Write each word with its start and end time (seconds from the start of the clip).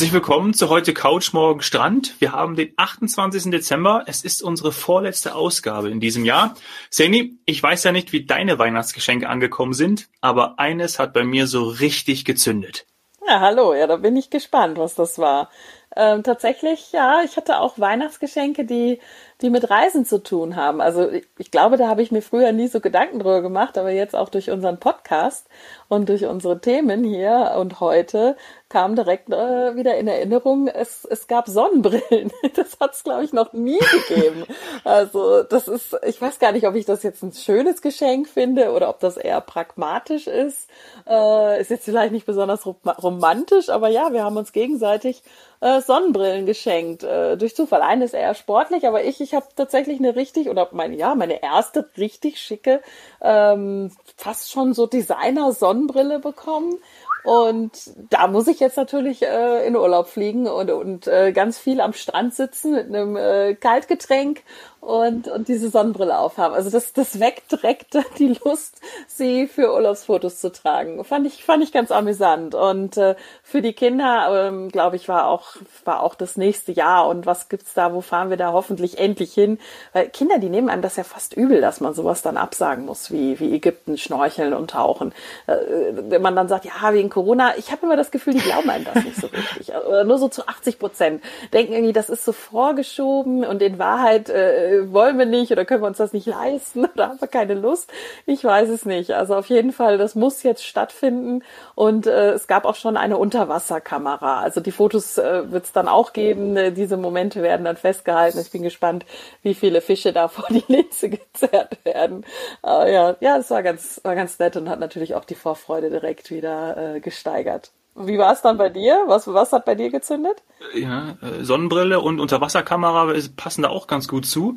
Herzlich 0.00 0.14
willkommen 0.14 0.54
zu 0.54 0.70
heute 0.70 0.94
Couch 0.94 1.34
Morgen 1.34 1.60
Strand. 1.60 2.18
Wir 2.20 2.32
haben 2.32 2.56
den 2.56 2.72
28. 2.74 3.50
Dezember. 3.50 4.04
Es 4.06 4.24
ist 4.24 4.42
unsere 4.42 4.72
vorletzte 4.72 5.34
Ausgabe 5.34 5.90
in 5.90 6.00
diesem 6.00 6.24
Jahr. 6.24 6.54
Seni, 6.88 7.38
ich 7.44 7.62
weiß 7.62 7.84
ja 7.84 7.92
nicht, 7.92 8.10
wie 8.14 8.24
deine 8.24 8.58
Weihnachtsgeschenke 8.58 9.28
angekommen 9.28 9.74
sind, 9.74 10.08
aber 10.22 10.58
eines 10.58 10.98
hat 10.98 11.12
bei 11.12 11.22
mir 11.22 11.46
so 11.46 11.64
richtig 11.68 12.24
gezündet. 12.24 12.86
Ja, 13.28 13.40
hallo. 13.40 13.74
Ja, 13.74 13.86
da 13.86 13.96
bin 13.96 14.16
ich 14.16 14.30
gespannt, 14.30 14.78
was 14.78 14.94
das 14.94 15.18
war. 15.18 15.50
Ähm, 15.94 16.22
tatsächlich, 16.22 16.92
ja, 16.92 17.20
ich 17.22 17.36
hatte 17.36 17.60
auch 17.60 17.78
Weihnachtsgeschenke, 17.78 18.64
die, 18.64 19.00
die 19.42 19.50
mit 19.50 19.70
Reisen 19.70 20.04
zu 20.04 20.22
tun 20.22 20.56
haben. 20.56 20.80
Also 20.80 21.08
ich, 21.38 21.50
glaube, 21.50 21.76
da 21.76 21.88
habe 21.88 22.02
ich 22.02 22.12
mir 22.12 22.22
früher 22.22 22.52
nie 22.52 22.68
so 22.68 22.80
Gedanken 22.80 23.18
drüber 23.18 23.42
gemacht, 23.42 23.78
aber 23.78 23.90
jetzt 23.90 24.14
auch 24.14 24.28
durch 24.28 24.50
unseren 24.50 24.78
Podcast 24.78 25.46
und 25.88 26.08
durch 26.08 26.26
unsere 26.26 26.60
Themen 26.60 27.04
hier 27.04 27.54
und 27.58 27.80
heute 27.80 28.36
kam 28.68 28.94
direkt 28.94 29.30
äh, 29.30 29.74
wieder 29.74 29.96
in 29.96 30.06
Erinnerung, 30.06 30.68
es, 30.68 31.04
es 31.04 31.26
gab 31.26 31.48
Sonnenbrillen. 31.48 32.30
Das 32.54 32.78
hat 32.80 32.94
es, 32.94 33.04
glaube 33.04 33.24
ich, 33.24 33.32
noch 33.32 33.52
nie 33.52 33.78
gegeben. 34.08 34.44
Also 34.84 35.42
das 35.42 35.68
ist, 35.68 35.96
ich 36.04 36.20
weiß 36.20 36.38
gar 36.38 36.52
nicht, 36.52 36.66
ob 36.66 36.74
ich 36.74 36.84
das 36.84 37.02
jetzt 37.02 37.22
ein 37.22 37.32
schönes 37.32 37.80
Geschenk 37.80 38.28
finde 38.28 38.72
oder 38.72 38.88
ob 38.88 39.00
das 39.00 39.16
eher 39.16 39.40
pragmatisch 39.40 40.26
ist. 40.26 40.68
Äh, 41.06 41.60
ist 41.60 41.70
jetzt 41.70 41.84
vielleicht 41.84 42.12
nicht 42.12 42.26
besonders 42.26 42.66
romantisch, 42.66 43.68
aber 43.68 43.88
ja, 43.88 44.12
wir 44.12 44.24
haben 44.24 44.36
uns 44.36 44.52
gegenseitig 44.52 45.22
äh, 45.60 45.80
Sonnenbrillen 45.80 46.46
geschenkt. 46.46 47.02
Äh, 47.02 47.36
durch 47.36 47.54
Zufall. 47.54 47.82
Eine 47.82 48.04
ist 48.04 48.14
eher 48.14 48.34
sportlich, 48.34 48.86
aber 48.86 49.04
ich, 49.04 49.20
ich 49.20 49.29
habe 49.34 49.46
tatsächlich 49.56 49.98
eine 49.98 50.16
richtig, 50.16 50.48
oder 50.48 50.68
meine, 50.72 50.96
ja, 50.96 51.14
meine 51.14 51.42
erste 51.42 51.88
richtig 51.96 52.38
schicke, 52.38 52.82
ähm, 53.20 53.92
fast 54.16 54.50
schon 54.50 54.74
so 54.74 54.86
Designer-Sonnenbrille 54.86 56.18
bekommen. 56.18 56.78
Und 57.22 57.72
da 58.08 58.28
muss 58.28 58.48
ich 58.48 58.60
jetzt 58.60 58.76
natürlich 58.76 59.22
äh, 59.22 59.66
in 59.66 59.76
Urlaub 59.76 60.08
fliegen 60.08 60.46
und, 60.46 60.70
und 60.70 61.06
äh, 61.06 61.32
ganz 61.32 61.58
viel 61.58 61.80
am 61.80 61.92
Strand 61.92 62.34
sitzen 62.34 62.72
mit 62.72 62.86
einem 62.86 63.16
äh, 63.16 63.54
Kaltgetränk 63.54 64.42
und, 64.80 65.28
und 65.28 65.48
diese 65.48 65.68
Sonnenbrille 65.68 66.18
aufhaben. 66.18 66.54
Also 66.54 66.70
das, 66.70 66.94
das 66.94 67.20
weckt 67.20 67.52
direkt 67.52 67.98
die 68.18 68.38
Lust, 68.44 68.80
sie 69.06 69.46
für 69.46 69.74
Urlaubsfotos 69.74 70.40
zu 70.40 70.50
tragen. 70.50 71.04
Fand 71.04 71.26
ich, 71.26 71.44
fand 71.44 71.62
ich 71.62 71.70
ganz 71.70 71.90
amüsant. 71.90 72.54
Und 72.54 72.96
äh, 72.96 73.14
für 73.42 73.60
die 73.60 73.74
Kinder, 73.74 74.48
ähm, 74.48 74.70
glaube 74.70 74.96
ich, 74.96 75.06
war 75.08 75.28
auch, 75.28 75.56
war 75.84 76.02
auch 76.02 76.14
das 76.14 76.38
nächste 76.38 76.72
Jahr. 76.72 77.08
Und 77.08 77.26
was 77.26 77.50
gibt's 77.50 77.74
da? 77.74 77.92
Wo 77.92 78.00
fahren 78.00 78.30
wir 78.30 78.38
da 78.38 78.52
hoffentlich 78.52 78.98
endlich 78.98 79.34
hin? 79.34 79.58
Weil 79.92 80.08
Kinder, 80.08 80.38
die 80.38 80.48
nehmen 80.48 80.70
einem 80.70 80.82
das 80.82 80.96
ja 80.96 81.04
fast 81.04 81.36
übel, 81.36 81.60
dass 81.60 81.80
man 81.80 81.92
sowas 81.92 82.22
dann 82.22 82.38
absagen 82.38 82.86
muss, 82.86 83.10
wie, 83.10 83.38
wie 83.38 83.54
Ägypten 83.54 83.98
schnorcheln 83.98 84.54
und 84.54 84.70
tauchen. 84.70 85.12
Äh, 85.46 85.56
wenn 85.92 86.22
man 86.22 86.34
dann 86.34 86.48
sagt, 86.48 86.64
ja, 86.64 86.92
wegen 86.92 87.10
Corona, 87.10 87.56
ich 87.58 87.70
habe 87.70 87.84
immer 87.84 87.96
das 87.96 88.10
Gefühl, 88.10 88.32
die 88.32 88.40
glauben 88.40 88.70
einem 88.70 88.86
das 88.86 89.04
nicht 89.04 89.16
so 89.16 89.26
richtig. 89.26 89.74
Oder 89.74 90.04
nur 90.04 90.16
so 90.16 90.28
zu 90.28 90.48
80 90.48 90.78
Prozent. 90.78 91.22
Denken 91.52 91.74
irgendwie, 91.74 91.92
das 91.92 92.08
ist 92.08 92.24
so 92.24 92.32
vorgeschoben 92.32 93.44
und 93.44 93.60
in 93.60 93.78
Wahrheit 93.78 94.30
äh, 94.30 94.69
wollen 94.86 95.18
wir 95.18 95.26
nicht 95.26 95.52
oder 95.52 95.64
können 95.64 95.82
wir 95.82 95.86
uns 95.86 95.98
das 95.98 96.12
nicht 96.12 96.26
leisten 96.26 96.84
oder 96.94 97.08
haben 97.08 97.20
wir 97.20 97.28
keine 97.28 97.54
Lust. 97.54 97.92
Ich 98.26 98.44
weiß 98.44 98.68
es 98.68 98.84
nicht. 98.84 99.12
Also 99.12 99.36
auf 99.36 99.46
jeden 99.46 99.72
Fall, 99.72 99.98
das 99.98 100.14
muss 100.14 100.42
jetzt 100.42 100.64
stattfinden. 100.64 101.42
Und 101.74 102.06
äh, 102.06 102.30
es 102.32 102.46
gab 102.46 102.64
auch 102.64 102.74
schon 102.74 102.96
eine 102.96 103.18
Unterwasserkamera. 103.18 104.40
Also 104.40 104.60
die 104.60 104.72
Fotos 104.72 105.18
äh, 105.18 105.50
wird 105.50 105.64
es 105.64 105.72
dann 105.72 105.88
auch 105.88 106.12
geben. 106.12 106.56
Äh, 106.56 106.72
diese 106.72 106.96
Momente 106.96 107.42
werden 107.42 107.64
dann 107.64 107.76
festgehalten. 107.76 108.38
Ich 108.40 108.50
bin 108.50 108.62
gespannt, 108.62 109.04
wie 109.42 109.54
viele 109.54 109.80
Fische 109.80 110.12
da 110.12 110.28
vor 110.28 110.46
die 110.50 110.64
Linse 110.68 111.10
gezerrt 111.10 111.84
werden. 111.84 112.24
Aber 112.62 112.90
ja, 112.90 113.16
ja, 113.20 113.36
es 113.38 113.50
war 113.50 113.62
ganz, 113.62 114.00
war 114.04 114.14
ganz 114.14 114.38
nett 114.38 114.56
und 114.56 114.68
hat 114.68 114.80
natürlich 114.80 115.14
auch 115.14 115.24
die 115.24 115.34
Vorfreude 115.34 115.90
direkt 115.90 116.30
wieder 116.30 116.96
äh, 116.96 117.00
gesteigert. 117.00 117.72
Wie 117.94 118.18
war 118.18 118.32
es 118.32 118.42
dann 118.42 118.56
bei 118.56 118.68
dir? 118.68 119.04
Was, 119.06 119.26
was 119.26 119.52
hat 119.52 119.64
bei 119.64 119.74
dir 119.74 119.90
gezündet? 119.90 120.42
Ja, 120.74 121.16
äh, 121.22 121.42
Sonnenbrille 121.44 122.00
und 122.00 122.20
Unterwasserkamera 122.20 123.12
passen 123.36 123.62
da 123.62 123.68
auch 123.68 123.86
ganz 123.86 124.08
gut 124.08 124.26
zu. 124.26 124.56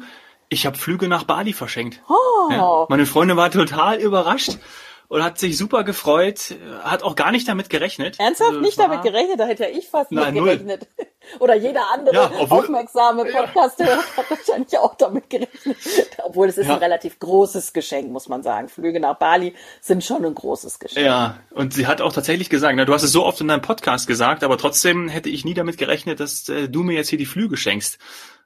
Ich 0.50 0.66
habe 0.66 0.78
Flüge 0.78 1.08
nach 1.08 1.24
Bali 1.24 1.54
verschenkt. 1.54 2.02
Oh. 2.08 2.52
Ja, 2.52 2.86
meine 2.90 3.06
Freundin 3.06 3.38
war 3.38 3.50
total 3.50 4.00
überrascht 4.00 4.60
und 5.08 5.24
hat 5.24 5.38
sich 5.38 5.58
super 5.58 5.84
gefreut, 5.84 6.56
hat 6.84 7.04
auch 7.04 7.16
gar 7.16 7.32
nicht 7.32 7.48
damit 7.48 7.70
gerechnet. 7.70 8.20
Ernsthaft 8.20 8.50
also, 8.50 8.62
nicht 8.62 8.80
damit 8.80 9.02
gerechnet? 9.02 9.40
Da 9.40 9.46
hätte 9.46 9.64
ja 9.64 9.70
ich 9.70 9.88
fast 9.90 10.12
nicht 10.12 10.34
gerechnet. 10.34 10.88
Oder 11.40 11.56
jeder 11.56 11.90
andere 11.92 12.16
ja, 12.16 12.32
obwohl, 12.38 12.60
aufmerksame 12.60 13.26
Podcast-Hörer 13.26 14.04
hat 14.18 14.30
wahrscheinlich 14.30 14.78
auch 14.78 14.96
damit 14.96 15.30
gerechnet. 15.30 15.78
Obwohl 16.24 16.50
es 16.50 16.58
ist 16.58 16.68
ja. 16.68 16.74
ein 16.74 16.80
relativ 16.80 17.18
großes 17.20 17.74
Geschenk, 17.74 18.12
muss 18.12 18.28
man 18.28 18.44
sagen. 18.44 18.68
Flüge 18.68 19.00
nach 19.00 19.18
Bali 19.18 19.54
sind 19.80 20.04
schon 20.04 20.26
ein 20.26 20.36
großes 20.36 20.80
Geschenk. 20.80 21.06
Ja, 21.06 21.40
und 21.52 21.74
sie 21.74 21.88
hat 21.88 22.02
auch 22.02 22.12
tatsächlich 22.12 22.50
gesagt, 22.50 22.76
na, 22.76 22.86
du 22.86 22.94
hast 22.94 23.04
es 23.04 23.12
so 23.12 23.26
oft 23.26 23.40
in 23.40 23.48
deinem 23.48 23.62
Podcast 23.62 24.06
gesagt, 24.06 24.44
aber 24.44 24.58
trotzdem 24.58 25.08
hätte 25.08 25.30
ich 25.30 25.46
nie 25.46 25.54
damit 25.54 25.78
gerechnet, 25.78 26.20
dass 26.20 26.50
äh, 26.50 26.68
du 26.68 26.84
mir 26.84 26.94
jetzt 26.94 27.10
hier 27.10 27.20
die 27.20 27.26
Flüge 27.26 27.56
schenkst. 27.56 28.00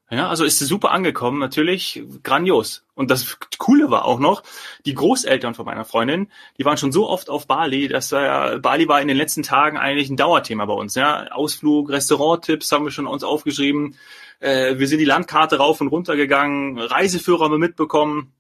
Ja, 0.09 0.29
also 0.29 0.45
ist 0.45 0.57
sie 0.57 0.66
super 0.66 0.91
angekommen, 0.91 1.38
natürlich 1.38 2.01
grandios. 2.23 2.85
Und 2.95 3.12
das 3.12 3.38
Coole 3.57 3.91
war 3.91 4.06
auch 4.06 4.19
noch, 4.19 4.41
die 4.85 4.94
Großeltern 4.94 5.53
von 5.53 5.66
meiner 5.66 5.84
Freundin, 5.84 6.31
die 6.57 6.63
waren 6.63 6.78
schon 6.78 6.94
so 6.94 7.09
oft 7.09 7.29
auf 7.29 7.45
Bali, 7.45 7.90
dass 7.90 8.13
äh, 8.13 8.57
Bali 8.62 8.88
war 8.88 9.01
in 9.01 9.09
den 9.09 9.17
letzten 9.17 9.44
Tagen 9.44 9.78
eigentlich 9.78 10.09
ein 10.09 10.16
Dauerthema 10.16 10.66
bei 10.66 10.73
uns. 10.73 10.96
Ja, 10.96 11.28
Ausflug, 11.31 11.90
Restauranttipps 11.90 12.72
haben 12.72 12.85
wir 12.85 12.91
schon 12.91 13.06
uns 13.06 13.25
aufgeschrieben. 13.25 13.97
Äh, 14.40 14.78
wir 14.79 14.88
sind 14.88 15.00
die 15.00 15.06
Landkarte 15.06 15.57
rauf 15.57 15.81
und 15.81 15.90
runter 15.90 16.16
gegangen, 16.16 16.79
Reiseführer 16.79 17.44
haben 17.44 17.51
wir 17.51 17.59
mitbekommen. 17.59 18.31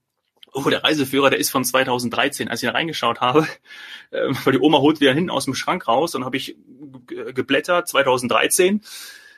Oh, 0.53 0.69
der 0.69 0.85
Reiseführer, 0.85 1.29
der 1.29 1.39
ist 1.39 1.49
von 1.49 1.65
2013, 1.65 2.47
als 2.47 2.63
ich 2.63 2.69
da 2.69 2.73
reingeschaut 2.73 3.19
habe, 3.19 3.45
äh, 4.11 4.29
weil 4.45 4.53
die 4.53 4.59
Oma 4.59 4.77
holt 4.77 5.01
wieder 5.01 5.13
hinten 5.13 5.29
aus 5.29 5.43
dem 5.43 5.53
Schrank 5.53 5.85
raus 5.85 6.15
und 6.15 6.23
habe 6.23 6.37
ich 6.37 6.55
geblättert 7.07 7.89
2013 7.89 8.81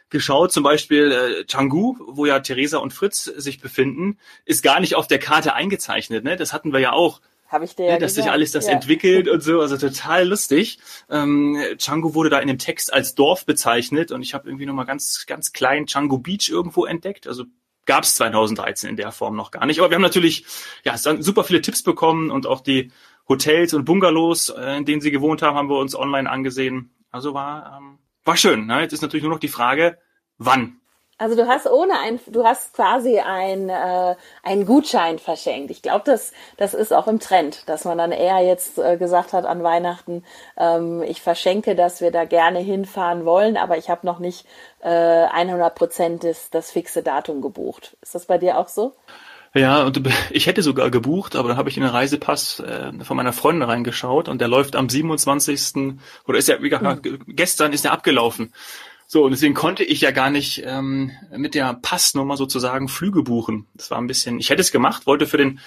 geschaut, 0.09 0.51
zum 0.51 0.63
Beispiel 0.63 1.11
äh, 1.11 1.43
Canggu, 1.45 1.95
wo 1.99 2.25
ja 2.25 2.39
Theresa 2.39 2.77
und 2.79 2.93
Fritz 2.93 3.23
sich 3.23 3.59
befinden, 3.59 4.17
ist 4.45 4.63
gar 4.63 4.79
nicht 4.79 4.95
auf 4.95 5.07
der 5.07 5.19
Karte 5.19 5.53
eingezeichnet. 5.53 6.23
Ne? 6.23 6.35
Das 6.35 6.53
hatten 6.53 6.73
wir 6.73 6.79
ja 6.79 6.93
auch. 6.93 7.21
Habe 7.47 7.65
ich 7.65 7.75
dir 7.75 7.87
ja, 7.87 7.93
ne, 7.93 7.99
Dass 7.99 8.13
sich 8.13 8.29
alles 8.29 8.51
das 8.51 8.67
ja. 8.67 8.73
entwickelt 8.73 9.27
und 9.27 9.41
so, 9.41 9.59
also 9.59 9.75
total 9.75 10.27
lustig. 10.27 10.77
Ähm, 11.09 11.57
Canggu 11.83 12.13
wurde 12.13 12.29
da 12.29 12.39
in 12.39 12.47
dem 12.47 12.59
Text 12.59 12.93
als 12.93 13.15
Dorf 13.15 13.45
bezeichnet 13.45 14.11
und 14.11 14.21
ich 14.21 14.35
habe 14.35 14.47
irgendwie 14.47 14.67
nochmal 14.67 14.85
ganz, 14.85 15.25
ganz 15.25 15.51
klein 15.51 15.87
Canggu 15.87 16.19
Beach 16.19 16.49
irgendwo 16.49 16.85
entdeckt. 16.85 17.27
Also 17.27 17.45
gab 17.87 18.03
es 18.03 18.13
2013 18.15 18.91
in 18.91 18.97
der 18.97 19.11
Form 19.11 19.35
noch 19.35 19.49
gar 19.49 19.65
nicht. 19.65 19.79
Aber 19.79 19.89
wir 19.89 19.95
haben 19.95 20.03
natürlich 20.03 20.45
ja 20.83 20.95
super 20.95 21.43
viele 21.43 21.61
Tipps 21.61 21.81
bekommen 21.81 22.29
und 22.29 22.45
auch 22.45 22.61
die 22.61 22.91
Hotels 23.27 23.73
und 23.73 23.85
Bungalows, 23.85 24.49
äh, 24.49 24.77
in 24.77 24.85
denen 24.85 25.01
sie 25.01 25.09
gewohnt 25.09 25.41
haben, 25.41 25.57
haben 25.57 25.69
wir 25.69 25.77
uns 25.77 25.95
online 25.95 26.29
angesehen. 26.29 26.91
Also 27.09 27.33
war 27.33 27.79
ähm, 27.79 27.97
war 28.29 28.37
schön. 28.37 28.67
Ne? 28.67 28.81
Jetzt 28.81 28.93
ist 28.93 29.01
natürlich 29.01 29.23
nur 29.23 29.33
noch 29.33 29.39
die 29.39 29.47
Frage, 29.47 29.97
wann. 30.37 30.79
Also 31.17 31.35
du 31.35 31.47
hast 31.47 31.67
ohne 31.67 31.99
ein, 31.99 32.19
du 32.27 32.45
hast 32.45 32.73
quasi 32.73 33.19
ein, 33.19 33.69
äh, 33.69 34.15
einen 34.43 34.65
Gutschein 34.65 35.17
verschenkt. 35.19 35.71
Ich 35.71 35.81
glaube, 35.81 36.03
das, 36.05 36.31
das 36.55 36.73
ist 36.73 36.93
auch 36.93 37.07
im 37.07 37.19
Trend, 37.19 37.67
dass 37.67 37.83
man 37.83 37.97
dann 37.97 38.13
eher 38.13 38.39
jetzt 38.39 38.77
äh, 38.77 38.97
gesagt 38.97 39.33
hat 39.33 39.45
an 39.45 39.63
Weihnachten, 39.63 40.23
ähm, 40.57 41.01
ich 41.01 41.21
verschenke, 41.21 41.75
dass 41.75 41.99
wir 41.99 42.11
da 42.11 42.23
gerne 42.23 42.59
hinfahren 42.59 43.25
wollen, 43.25 43.57
aber 43.57 43.77
ich 43.77 43.89
habe 43.89 44.05
noch 44.05 44.19
nicht 44.19 44.45
äh, 44.79 44.87
100 44.89 45.75
Prozent 45.75 46.23
das, 46.23 46.51
das 46.51 46.71
fixe 46.71 47.03
Datum 47.03 47.41
gebucht. 47.41 47.97
Ist 48.01 48.15
das 48.15 48.27
bei 48.27 48.37
dir 48.37 48.59
auch 48.59 48.69
so? 48.69 48.93
Ja, 49.53 49.83
und 49.83 50.01
ich 50.31 50.47
hätte 50.47 50.61
sogar 50.61 50.89
gebucht, 50.91 51.35
aber 51.35 51.49
dann 51.49 51.57
habe 51.57 51.69
ich 51.69 51.77
in 51.77 51.83
den 51.83 51.91
Reisepass 51.91 52.59
äh, 52.59 52.91
von 53.03 53.17
meiner 53.17 53.33
Freundin 53.33 53.63
reingeschaut 53.63 54.29
und 54.29 54.39
der 54.41 54.47
läuft 54.47 54.75
am 54.75 54.89
27. 54.89 55.97
oder 56.27 56.37
ist 56.37 56.47
ja, 56.47 56.61
wie 56.61 56.69
gesagt, 56.69 57.05
mhm. 57.05 57.19
gestern 57.27 57.73
ist 57.73 57.85
er 57.85 57.91
abgelaufen. 57.91 58.53
So, 59.07 59.23
und 59.25 59.31
deswegen 59.31 59.55
konnte 59.55 59.83
ich 59.83 60.01
ja 60.01 60.11
gar 60.11 60.29
nicht 60.29 60.61
ähm, 60.65 61.11
mit 61.35 61.55
der 61.55 61.73
Passnummer 61.73 62.37
sozusagen 62.37 62.87
Flüge 62.87 63.23
buchen. 63.23 63.65
Das 63.73 63.89
war 63.89 63.97
ein 63.97 64.05
bisschen, 64.05 64.39
ich 64.39 64.51
hätte 64.51 64.61
es 64.61 64.71
gemacht, 64.71 65.07
wollte 65.07 65.25
für 65.25 65.37
den 65.37 65.59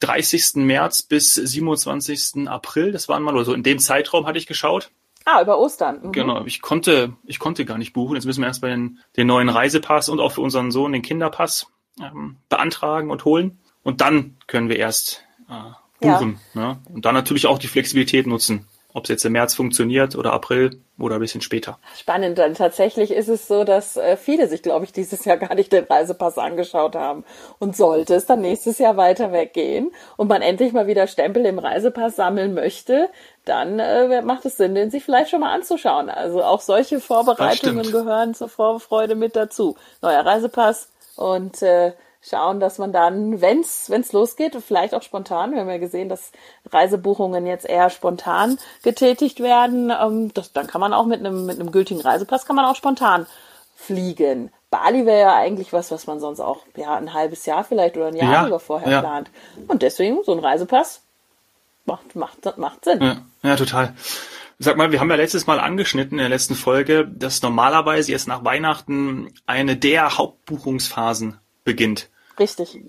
30. 0.00 0.54
März 0.56 1.02
bis 1.02 1.34
27. 1.34 2.48
April, 2.48 2.90
das 2.90 3.08
waren 3.08 3.22
mal, 3.22 3.34
oder 3.34 3.44
so 3.44 3.52
in 3.52 3.62
dem 3.62 3.78
Zeitraum 3.78 4.26
hatte 4.26 4.38
ich 4.38 4.46
geschaut. 4.46 4.90
Ah, 5.24 5.42
über 5.42 5.58
Ostern. 5.58 6.00
Mhm. 6.02 6.12
Genau, 6.12 6.46
ich 6.46 6.62
konnte, 6.62 7.12
ich 7.24 7.38
konnte 7.38 7.66
gar 7.66 7.78
nicht 7.78 7.92
buchen. 7.92 8.16
Jetzt 8.16 8.24
müssen 8.24 8.40
wir 8.40 8.48
erst 8.48 8.62
bei 8.62 8.70
den, 8.70 8.98
den 9.18 9.26
neuen 9.26 9.50
Reisepass 9.50 10.08
und 10.08 10.18
auch 10.18 10.32
für 10.32 10.40
unseren 10.40 10.70
Sohn 10.70 10.92
den 10.92 11.02
Kinderpass 11.02 11.66
ähm, 12.00 12.36
beantragen 12.48 13.10
und 13.10 13.24
holen. 13.24 13.58
Und 13.82 14.00
dann 14.00 14.36
können 14.46 14.68
wir 14.68 14.76
erst 14.76 15.24
äh, 15.48 15.72
buchen. 16.00 16.40
Ja. 16.54 16.60
Ne? 16.60 16.78
Und 16.92 17.04
dann 17.04 17.14
natürlich 17.14 17.46
auch 17.46 17.58
die 17.58 17.68
Flexibilität 17.68 18.26
nutzen. 18.26 18.66
Ob 18.94 19.04
es 19.04 19.08
jetzt 19.08 19.24
im 19.24 19.32
März 19.32 19.54
funktioniert 19.54 20.16
oder 20.16 20.34
April 20.34 20.82
oder 20.98 21.14
ein 21.14 21.20
bisschen 21.22 21.40
später. 21.40 21.78
Spannend. 21.96 22.36
Dann 22.36 22.52
tatsächlich 22.52 23.10
ist 23.10 23.28
es 23.28 23.48
so, 23.48 23.64
dass 23.64 23.96
äh, 23.96 24.18
viele 24.18 24.48
sich, 24.48 24.62
glaube 24.62 24.84
ich, 24.84 24.92
dieses 24.92 25.24
Jahr 25.24 25.36
gar 25.38 25.54
nicht 25.54 25.72
den 25.72 25.84
Reisepass 25.84 26.36
angeschaut 26.36 26.94
haben. 26.94 27.24
Und 27.58 27.74
sollte 27.74 28.14
es 28.14 28.26
dann 28.26 28.42
nächstes 28.42 28.78
Jahr 28.78 28.98
weiter 28.98 29.32
weggehen 29.32 29.92
und 30.18 30.28
man 30.28 30.42
endlich 30.42 30.74
mal 30.74 30.86
wieder 30.86 31.06
Stempel 31.06 31.46
im 31.46 31.58
Reisepass 31.58 32.16
sammeln 32.16 32.52
möchte, 32.52 33.08
dann 33.46 33.78
äh, 33.78 34.20
macht 34.20 34.44
es 34.44 34.58
Sinn, 34.58 34.74
den 34.74 34.90
sich 34.90 35.02
vielleicht 35.02 35.30
schon 35.30 35.40
mal 35.40 35.54
anzuschauen. 35.54 36.10
Also 36.10 36.44
auch 36.44 36.60
solche 36.60 37.00
Vorbereitungen 37.00 37.90
gehören 37.90 38.34
zur 38.34 38.50
Vorfreude 38.50 39.14
mit 39.14 39.36
dazu. 39.36 39.76
Neuer 40.02 40.26
Reisepass, 40.26 40.91
und 41.16 41.62
äh, 41.62 41.92
schauen, 42.22 42.60
dass 42.60 42.78
man 42.78 42.92
dann, 42.92 43.40
wenn's 43.40 43.90
wenn's 43.90 44.12
losgeht, 44.12 44.56
vielleicht 44.66 44.94
auch 44.94 45.02
spontan, 45.02 45.52
wir 45.52 45.60
haben 45.60 45.68
ja 45.68 45.78
gesehen, 45.78 46.08
dass 46.08 46.32
Reisebuchungen 46.70 47.46
jetzt 47.46 47.66
eher 47.66 47.90
spontan 47.90 48.58
getätigt 48.82 49.40
werden, 49.40 49.90
ähm, 49.90 50.32
das, 50.32 50.52
dann 50.52 50.66
kann 50.66 50.80
man 50.80 50.94
auch 50.94 51.06
mit 51.06 51.20
einem 51.20 51.46
mit 51.46 51.58
einem 51.58 51.72
gültigen 51.72 52.00
Reisepass 52.00 52.46
kann 52.46 52.56
man 52.56 52.64
auch 52.64 52.76
spontan 52.76 53.26
fliegen. 53.74 54.52
Bali 54.70 55.04
wäre 55.04 55.20
ja 55.20 55.34
eigentlich 55.34 55.72
was, 55.72 55.90
was 55.90 56.06
man 56.06 56.20
sonst 56.20 56.40
auch 56.40 56.60
ja 56.76 56.94
ein 56.94 57.12
halbes 57.12 57.44
Jahr 57.44 57.64
vielleicht 57.64 57.96
oder 57.96 58.06
ein 58.06 58.16
Jahr 58.16 58.32
ja, 58.32 58.44
sogar 58.44 58.60
vorher 58.60 58.90
ja. 58.90 59.00
plant. 59.00 59.30
Und 59.68 59.82
deswegen 59.82 60.22
so 60.24 60.32
ein 60.32 60.38
Reisepass 60.38 61.02
macht 61.84 62.14
macht 62.14 62.56
macht 62.56 62.84
Sinn. 62.84 63.02
Ja, 63.02 63.16
ja 63.42 63.56
total. 63.56 63.94
Sag 64.64 64.76
mal, 64.76 64.92
wir 64.92 65.00
haben 65.00 65.10
ja 65.10 65.16
letztes 65.16 65.48
Mal 65.48 65.58
angeschnitten 65.58 66.12
in 66.12 66.22
der 66.22 66.28
letzten 66.28 66.54
Folge, 66.54 67.04
dass 67.12 67.42
normalerweise 67.42 68.12
jetzt 68.12 68.28
nach 68.28 68.44
Weihnachten 68.44 69.34
eine 69.44 69.76
der 69.76 70.16
Hauptbuchungsphasen 70.18 71.38
beginnt. 71.64 72.11
Richtig. 72.38 72.80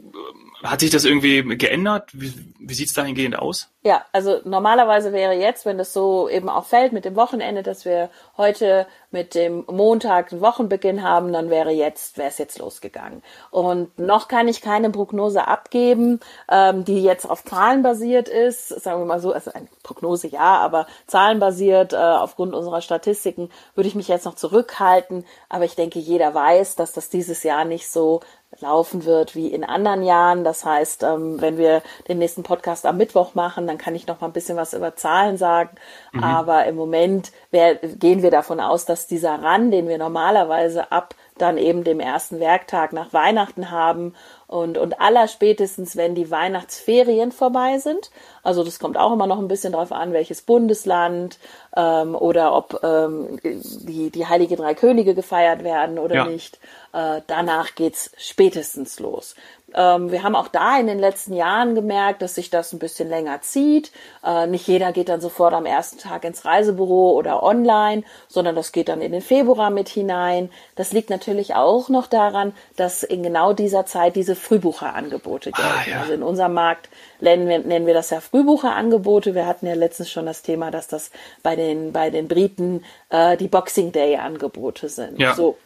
Hat 0.64 0.80
sich 0.80 0.90
das 0.90 1.04
irgendwie 1.04 1.58
geändert? 1.58 2.10
Wie, 2.14 2.34
wie 2.60 2.74
sieht's 2.74 2.94
dahingehend 2.94 3.38
aus? 3.38 3.70
Ja, 3.86 4.06
also 4.14 4.40
normalerweise 4.46 5.12
wäre 5.12 5.34
jetzt, 5.34 5.66
wenn 5.66 5.78
das 5.78 5.92
so 5.92 6.30
eben 6.30 6.48
auch 6.48 6.66
fällt 6.66 6.94
mit 6.94 7.04
dem 7.04 7.18
Wochenende, 7.18 7.64
dass 7.64 7.84
wir 7.84 8.10
heute 8.38 8.88
mit 9.12 9.36
dem 9.36 9.66
Montag 9.68 10.32
einen 10.32 10.40
Wochenbeginn 10.40 11.04
haben, 11.04 11.34
dann 11.34 11.50
wäre 11.50 11.72
jetzt, 11.72 12.18
wäre 12.18 12.30
es 12.30 12.38
jetzt 12.38 12.60
losgegangen. 12.60 13.22
Und 13.52 14.00
noch 14.00 14.30
kann 14.30 14.48
ich 14.48 14.62
keine 14.62 14.90
Prognose 14.90 15.50
abgeben, 15.50 16.22
ähm, 16.50 16.86
die 16.86 17.04
jetzt 17.04 17.30
auf 17.30 17.44
Zahlen 17.44 17.84
basiert 17.84 18.30
ist, 18.30 18.70
sagen 18.70 19.02
wir 19.02 19.06
mal 19.06 19.20
so, 19.20 19.34
also 19.34 19.52
eine 19.52 19.68
Prognose 19.84 20.30
ja, 20.30 20.58
aber 20.58 20.88
zahlenbasiert 21.08 21.92
äh, 21.92 21.98
aufgrund 21.98 22.56
unserer 22.56 22.80
Statistiken 22.80 23.50
würde 23.76 23.90
ich 23.90 23.96
mich 23.96 24.08
jetzt 24.08 24.26
noch 24.26 24.36
zurückhalten. 24.36 25.26
Aber 25.50 25.66
ich 25.66 25.76
denke, 25.76 26.00
jeder 26.00 26.34
weiß, 26.34 26.76
dass 26.76 26.94
das 26.94 27.10
dieses 27.10 27.44
Jahr 27.44 27.66
nicht 27.66 27.90
so 27.90 28.22
laufen 28.60 29.06
wird 29.06 29.36
wie 29.36 29.48
in 29.48 29.64
anderen 29.64 30.04
Jahren. 30.04 30.44
Das 30.44 30.66
heißt, 30.66 31.04
ähm, 31.04 31.42
wenn 31.42 31.58
wir 31.58 31.82
den 32.08 32.20
nächsten 32.20 32.44
Podcast 32.44 32.86
am 32.86 32.98
Mittwoch 32.98 33.36
machen, 33.36 33.68
dann 33.68 33.78
kann 33.78 33.96
ich 33.96 34.08
noch 34.08 34.22
mal 34.22 34.28
ein 34.28 34.34
bisschen 34.34 34.58
was 34.58 34.74
über 34.74 34.96
Zahlen 34.96 35.38
sagen. 35.38 35.72
Mhm. 36.12 36.24
Aber 36.24 36.66
im 36.66 36.76
Moment 36.76 37.32
gehen 37.52 38.22
wir 38.22 38.32
davon 38.32 38.60
aus, 38.60 38.86
dass 38.86 39.08
dieser 39.08 39.44
Run, 39.44 39.72
den 39.72 39.88
wir 39.88 39.98
normalerweise 39.98 40.92
ab 40.92 41.16
dann 41.38 41.58
eben 41.58 41.84
dem 41.84 42.00
ersten 42.00 42.40
Werktag 42.40 42.94
nach 42.94 43.14
Weihnachten 43.14 43.72
haben 43.72 44.14
und, 44.48 44.78
und 44.78 45.02
aller 45.02 45.28
spätestens, 45.28 45.96
wenn 45.96 46.16
die 46.16 46.30
Weihnachtsferien 46.30 47.32
vorbei 47.32 47.80
sind. 47.80 48.12
Also 48.44 48.64
das 48.64 48.80
kommt 48.80 48.98
auch 48.98 49.14
immer 49.14 49.26
noch 49.26 49.40
ein 49.40 49.48
bisschen 49.48 49.74
darauf 49.74 49.92
an, 49.92 50.14
welches 50.14 50.42
Bundesland 50.44 51.40
ähm, 51.76 52.16
oder 52.16 52.56
ob 52.56 52.80
ähm, 52.84 53.40
die, 53.44 54.12
die 54.12 54.26
Heilige 54.28 54.56
Drei 54.56 54.76
Könige 54.76 55.16
gefeiert 55.16 55.64
werden 55.64 55.98
oder 55.98 56.16
ja. 56.16 56.26
nicht. 56.26 56.60
Äh, 56.94 57.22
danach 57.26 57.74
geht's 57.76 58.12
spätestens 58.18 59.00
los. 59.00 59.36
Ähm, 59.76 60.12
wir 60.12 60.24
haben 60.24 60.36
auch 60.36 60.48
da 60.48 60.80
in 60.80 60.88
den 60.88 61.00
letzten 61.00 61.34
Jahren 61.34 61.76
gemerkt, 61.76 62.22
dass 62.22 62.36
sich 62.36 62.50
das 62.50 62.74
ein 62.74 62.80
bisschen 62.80 63.10
länger 63.10 63.42
zieht. 63.42 63.92
Äh, 64.24 64.48
nicht 64.48 64.68
jeder 64.68 64.92
geht 64.92 65.10
dann 65.10 65.22
sofort 65.22 65.54
am 65.54 65.66
ersten 65.66 65.98
Tag 65.98 66.24
ins 66.24 66.46
Reisebüro 66.46 67.12
oder 67.12 67.44
online, 67.44 68.04
sondern 68.28 68.56
das 68.56 68.72
geht 68.72 68.90
dann 68.90 69.02
in 69.02 69.12
den 69.12 69.22
Februar 69.22 69.70
mit 69.70 69.90
hinein. 69.90 70.50
Das 70.76 70.94
liegt 70.94 71.10
natürlich 71.10 71.56
auch 71.56 71.90
noch 71.90 72.08
daran, 72.08 72.54
dass 72.76 73.04
in 73.04 73.24
genau 73.24 73.54
dieser 73.54 73.86
Zeit 73.86 74.16
diese 74.16 74.36
Frühbucherangebote 74.36 75.52
ah, 75.54 75.58
gelten. 75.58 75.80
Ah, 75.80 75.90
ja. 75.90 76.02
Also 76.02 76.14
in 76.14 76.24
unserem 76.24 76.54
Markt 76.54 76.90
nennen 77.20 77.48
wir, 77.48 77.60
nennen 77.60 77.86
wir 77.86 77.94
das 77.94 78.10
ja 78.10 78.22
Frühbucherangebote. 78.22 79.36
Wir 79.36 79.48
hatten 79.48 79.68
ja 79.68 79.74
letztens 79.74 80.12
schon 80.12 80.26
das 80.26 80.42
Thema, 80.42 80.72
dass 80.72 80.88
das 80.88 81.12
bei 81.42 81.56
den, 81.56 81.92
bei 81.92 82.10
den 82.10 82.28
Briten 82.28 82.84
äh, 83.10 83.38
die 83.38 83.48
Boxing 83.48 83.92
Day 83.92 84.18
Angebote 84.18 84.90
sind. 84.90 85.20
Ja. 85.20 85.36
So 85.36 85.58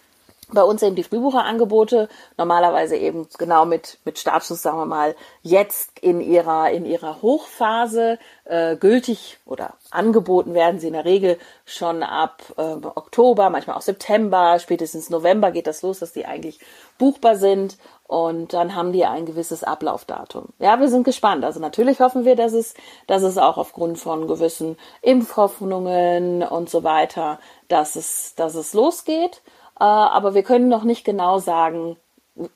bei 0.54 0.64
uns 0.64 0.82
eben 0.82 0.96
die 0.96 1.04
Frühbucherangebote, 1.04 2.08
normalerweise 2.38 2.96
eben 2.96 3.28
genau 3.38 3.66
mit, 3.66 4.00
mit 4.06 4.18
Startschuss, 4.18 4.62
sagen 4.62 4.78
wir 4.78 4.86
mal, 4.86 5.16
jetzt 5.42 6.00
in 6.00 6.22
ihrer, 6.22 6.72
in 6.72 6.86
ihrer 6.86 7.22
Hochphase 7.22 8.18
äh, 8.46 8.78
gültig 8.78 9.40
oder 9.46 9.74
angeboten 9.92 10.54
werden 10.54 10.80
sie 10.80 10.88
in 10.88 10.94
der 10.94 11.04
Regel 11.04 11.38
schon 11.66 12.02
ab 12.02 12.42
äh, 12.56 12.62
Oktober, 12.62 13.50
manchmal 13.50 13.76
auch 13.76 13.82
September, 13.82 14.58
spätestens 14.60 15.10
November 15.10 15.52
geht 15.52 15.68
das 15.68 15.82
los, 15.82 16.00
dass 16.00 16.14
die 16.14 16.26
eigentlich 16.26 16.60
buchbar 16.98 17.36
sind 17.36 17.78
und 18.08 18.54
dann 18.54 18.74
haben 18.74 18.94
die 18.94 19.06
ein 19.06 19.26
gewisses 19.26 19.66
Ablaufdatum. 19.66 20.46
Ja, 20.60 20.80
wir 20.80 20.88
sind 20.88 21.04
gespannt. 21.04 21.44
Also 21.44 21.60
natürlich 21.60 22.00
hoffen 22.00 22.24
wir, 22.24 22.38
dass 22.38 22.54
es, 22.54 22.74
dass 23.06 23.22
es 23.22 23.38
auch 23.38 23.58
aufgrund 23.58 24.00
von 24.00 24.28
gewissen 24.28 24.78
Impfhoffnungen 25.02 26.42
und 26.42 26.70
so 26.70 26.86
weiter, 26.86 27.40
dass 27.68 27.98
es, 27.98 28.34
dass 28.36 28.56
es 28.56 28.74
losgeht. 28.74 29.42
Äh, 29.80 29.84
aber 29.84 30.34
wir 30.34 30.44
können 30.44 30.70
noch 30.70 30.84
nicht 30.84 31.06
genau 31.06 31.40
sagen, 31.40 31.98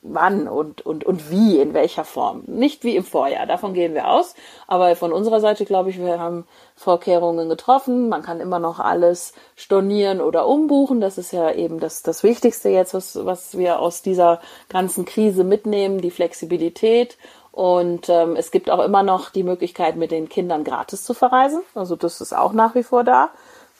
wann 0.02 0.48
und, 0.48 0.84
und, 0.86 1.04
und 1.04 1.30
wie, 1.30 1.58
in 1.58 1.74
welcher 1.74 2.04
Form. 2.04 2.44
Nicht 2.46 2.84
wie 2.84 2.96
im 2.96 3.04
Vorjahr, 3.04 3.46
davon 3.46 3.74
gehen 3.74 3.94
wir 3.94 4.08
aus. 4.08 4.34
Aber 4.66 4.94
von 4.96 5.12
unserer 5.12 5.40
Seite 5.40 5.64
glaube 5.64 5.90
ich, 5.90 5.98
wir 5.98 6.18
haben 6.18 6.46
Vorkehrungen 6.76 7.48
getroffen. 7.48 8.08
Man 8.08 8.22
kann 8.22 8.40
immer 8.40 8.58
noch 8.58 8.78
alles 8.78 9.32
stornieren 9.56 10.20
oder 10.20 10.46
umbuchen. 10.46 11.00
Das 11.00 11.18
ist 11.18 11.32
ja 11.32 11.50
eben 11.50 11.80
das, 11.80 12.02
das 12.02 12.22
Wichtigste 12.22 12.68
jetzt, 12.68 12.94
was, 12.94 13.24
was 13.24 13.58
wir 13.58 13.80
aus 13.80 14.02
dieser 14.02 14.40
ganzen 14.68 15.04
Krise 15.04 15.44
mitnehmen, 15.44 16.00
die 16.00 16.10
Flexibilität. 16.10 17.18
Und 17.50 18.08
ähm, 18.08 18.36
es 18.36 18.50
gibt 18.50 18.70
auch 18.70 18.82
immer 18.82 19.02
noch 19.02 19.30
die 19.30 19.42
Möglichkeit, 19.42 19.96
mit 19.96 20.10
den 20.10 20.28
Kindern 20.28 20.64
gratis 20.64 21.04
zu 21.04 21.12
verreisen. 21.12 21.62
Also 21.74 21.96
das 21.96 22.20
ist 22.20 22.32
auch 22.32 22.52
nach 22.52 22.74
wie 22.74 22.82
vor 22.82 23.04
da. 23.04 23.30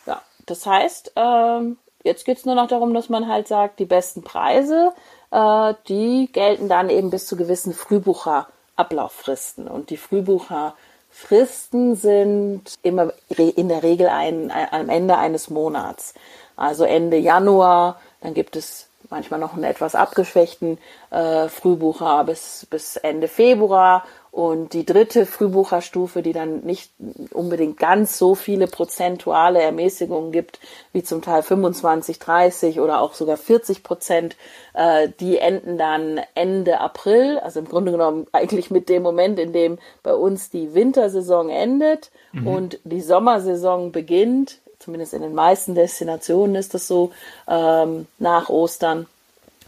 Ja, 0.06 0.20
das 0.46 0.66
heißt, 0.66 1.12
ähm, 1.16 1.78
Jetzt 2.02 2.24
geht's 2.24 2.44
nur 2.44 2.54
noch 2.54 2.68
darum, 2.68 2.94
dass 2.94 3.08
man 3.08 3.28
halt 3.28 3.48
sagt, 3.48 3.78
die 3.78 3.84
besten 3.84 4.22
Preise, 4.22 4.92
äh, 5.30 5.74
die 5.88 6.28
gelten 6.32 6.68
dann 6.68 6.90
eben 6.90 7.10
bis 7.10 7.26
zu 7.26 7.36
gewissen 7.36 7.72
Frühbucherablauffristen. 7.72 9.68
Und 9.68 9.90
die 9.90 9.96
Frühbucherfristen 9.96 11.94
sind 11.94 12.62
immer 12.82 13.12
in 13.36 13.68
der 13.68 13.82
Regel 13.82 14.08
ein, 14.08 14.50
ein, 14.50 14.68
am 14.72 14.88
Ende 14.88 15.16
eines 15.16 15.50
Monats. 15.50 16.14
Also 16.56 16.84
Ende 16.84 17.16
Januar, 17.16 18.00
dann 18.20 18.34
gibt 18.34 18.56
es 18.56 18.88
manchmal 19.10 19.38
noch 19.38 19.54
einen 19.54 19.64
etwas 19.64 19.94
abgeschwächten 19.94 20.78
äh, 21.10 21.48
Frühbucher 21.48 22.24
bis, 22.24 22.66
bis 22.68 22.96
Ende 22.96 23.28
Februar 23.28 24.04
und 24.32 24.72
die 24.72 24.86
dritte 24.86 25.26
Frühbucherstufe, 25.26 26.22
die 26.22 26.32
dann 26.32 26.60
nicht 26.60 26.90
unbedingt 27.32 27.76
ganz 27.76 28.16
so 28.16 28.34
viele 28.34 28.66
prozentuale 28.66 29.60
Ermäßigungen 29.60 30.32
gibt, 30.32 30.58
wie 30.94 31.02
zum 31.02 31.20
Teil 31.20 31.42
25, 31.42 32.18
30 32.18 32.80
oder 32.80 33.02
auch 33.02 33.12
sogar 33.12 33.36
40 33.36 33.82
Prozent, 33.82 34.36
äh, 34.72 35.10
die 35.20 35.36
enden 35.36 35.76
dann 35.76 36.18
Ende 36.34 36.80
April, 36.80 37.40
also 37.40 37.60
im 37.60 37.68
Grunde 37.68 37.92
genommen 37.92 38.26
eigentlich 38.32 38.70
mit 38.70 38.88
dem 38.88 39.02
Moment, 39.02 39.38
in 39.38 39.52
dem 39.52 39.78
bei 40.02 40.14
uns 40.14 40.48
die 40.48 40.72
Wintersaison 40.72 41.50
endet 41.50 42.10
mhm. 42.32 42.46
und 42.46 42.80
die 42.84 43.02
Sommersaison 43.02 43.92
beginnt. 43.92 44.60
Zumindest 44.78 45.12
in 45.12 45.20
den 45.20 45.34
meisten 45.34 45.74
Destinationen 45.74 46.56
ist 46.56 46.72
das 46.72 46.88
so 46.88 47.12
ähm, 47.46 48.06
nach 48.18 48.48
Ostern. 48.48 49.06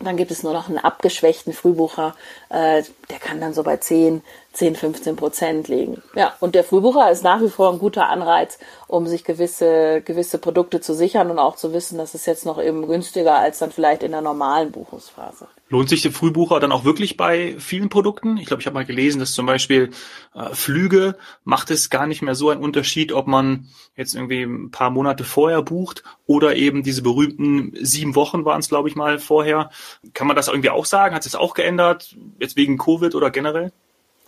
Dann 0.00 0.16
gibt 0.16 0.30
es 0.30 0.42
nur 0.42 0.52
noch 0.52 0.68
einen 0.68 0.78
abgeschwächten 0.78 1.52
Frühbucher, 1.52 2.16
äh, 2.48 2.82
der 3.10 3.18
kann 3.20 3.40
dann 3.40 3.54
so 3.54 3.62
bei 3.62 3.76
10, 3.76 4.22
10, 4.54 4.76
15 4.76 5.16
Prozent 5.16 5.68
liegen. 5.68 6.02
Ja, 6.14 6.34
und 6.40 6.54
der 6.54 6.64
Frühbucher 6.64 7.10
ist 7.10 7.24
nach 7.24 7.42
wie 7.42 7.48
vor 7.48 7.72
ein 7.72 7.78
guter 7.78 8.08
Anreiz, 8.08 8.58
um 8.86 9.06
sich 9.06 9.24
gewisse, 9.24 10.00
gewisse 10.02 10.38
Produkte 10.38 10.80
zu 10.80 10.94
sichern 10.94 11.30
und 11.30 11.38
auch 11.38 11.56
zu 11.56 11.72
wissen, 11.72 11.98
dass 11.98 12.14
es 12.14 12.24
jetzt 12.24 12.46
noch 12.46 12.62
eben 12.62 12.86
günstiger 12.86 13.36
als 13.36 13.58
dann 13.58 13.72
vielleicht 13.72 14.02
in 14.04 14.12
der 14.12 14.22
normalen 14.22 14.70
Buchungsphase. 14.70 15.48
Lohnt 15.70 15.88
sich 15.88 16.02
der 16.02 16.12
Frühbucher 16.12 16.60
dann 16.60 16.70
auch 16.70 16.84
wirklich 16.84 17.16
bei 17.16 17.56
vielen 17.58 17.88
Produkten? 17.88 18.36
Ich 18.36 18.46
glaube, 18.46 18.60
ich 18.60 18.66
habe 18.66 18.74
mal 18.74 18.84
gelesen, 18.84 19.18
dass 19.18 19.32
zum 19.32 19.46
Beispiel 19.46 19.90
äh, 20.34 20.54
Flüge 20.54 21.16
macht 21.42 21.72
es 21.72 21.90
gar 21.90 22.06
nicht 22.06 22.22
mehr 22.22 22.36
so 22.36 22.50
einen 22.50 22.62
Unterschied, 22.62 23.12
ob 23.12 23.26
man 23.26 23.68
jetzt 23.96 24.14
irgendwie 24.14 24.42
ein 24.42 24.70
paar 24.70 24.90
Monate 24.90 25.24
vorher 25.24 25.62
bucht 25.62 26.04
oder 26.26 26.54
eben 26.54 26.84
diese 26.84 27.02
berühmten 27.02 27.72
sieben 27.80 28.14
Wochen 28.14 28.44
waren 28.44 28.60
es, 28.60 28.68
glaube 28.68 28.88
ich 28.88 28.94
mal, 28.94 29.18
vorher. 29.18 29.70
Kann 30.12 30.28
man 30.28 30.36
das 30.36 30.46
irgendwie 30.46 30.70
auch 30.70 30.84
sagen? 30.84 31.14
Hat 31.14 31.26
es 31.26 31.34
auch 31.34 31.54
geändert, 31.54 32.14
jetzt 32.38 32.56
wegen 32.56 32.78
Covid 32.78 33.14
oder 33.16 33.30
generell? 33.30 33.72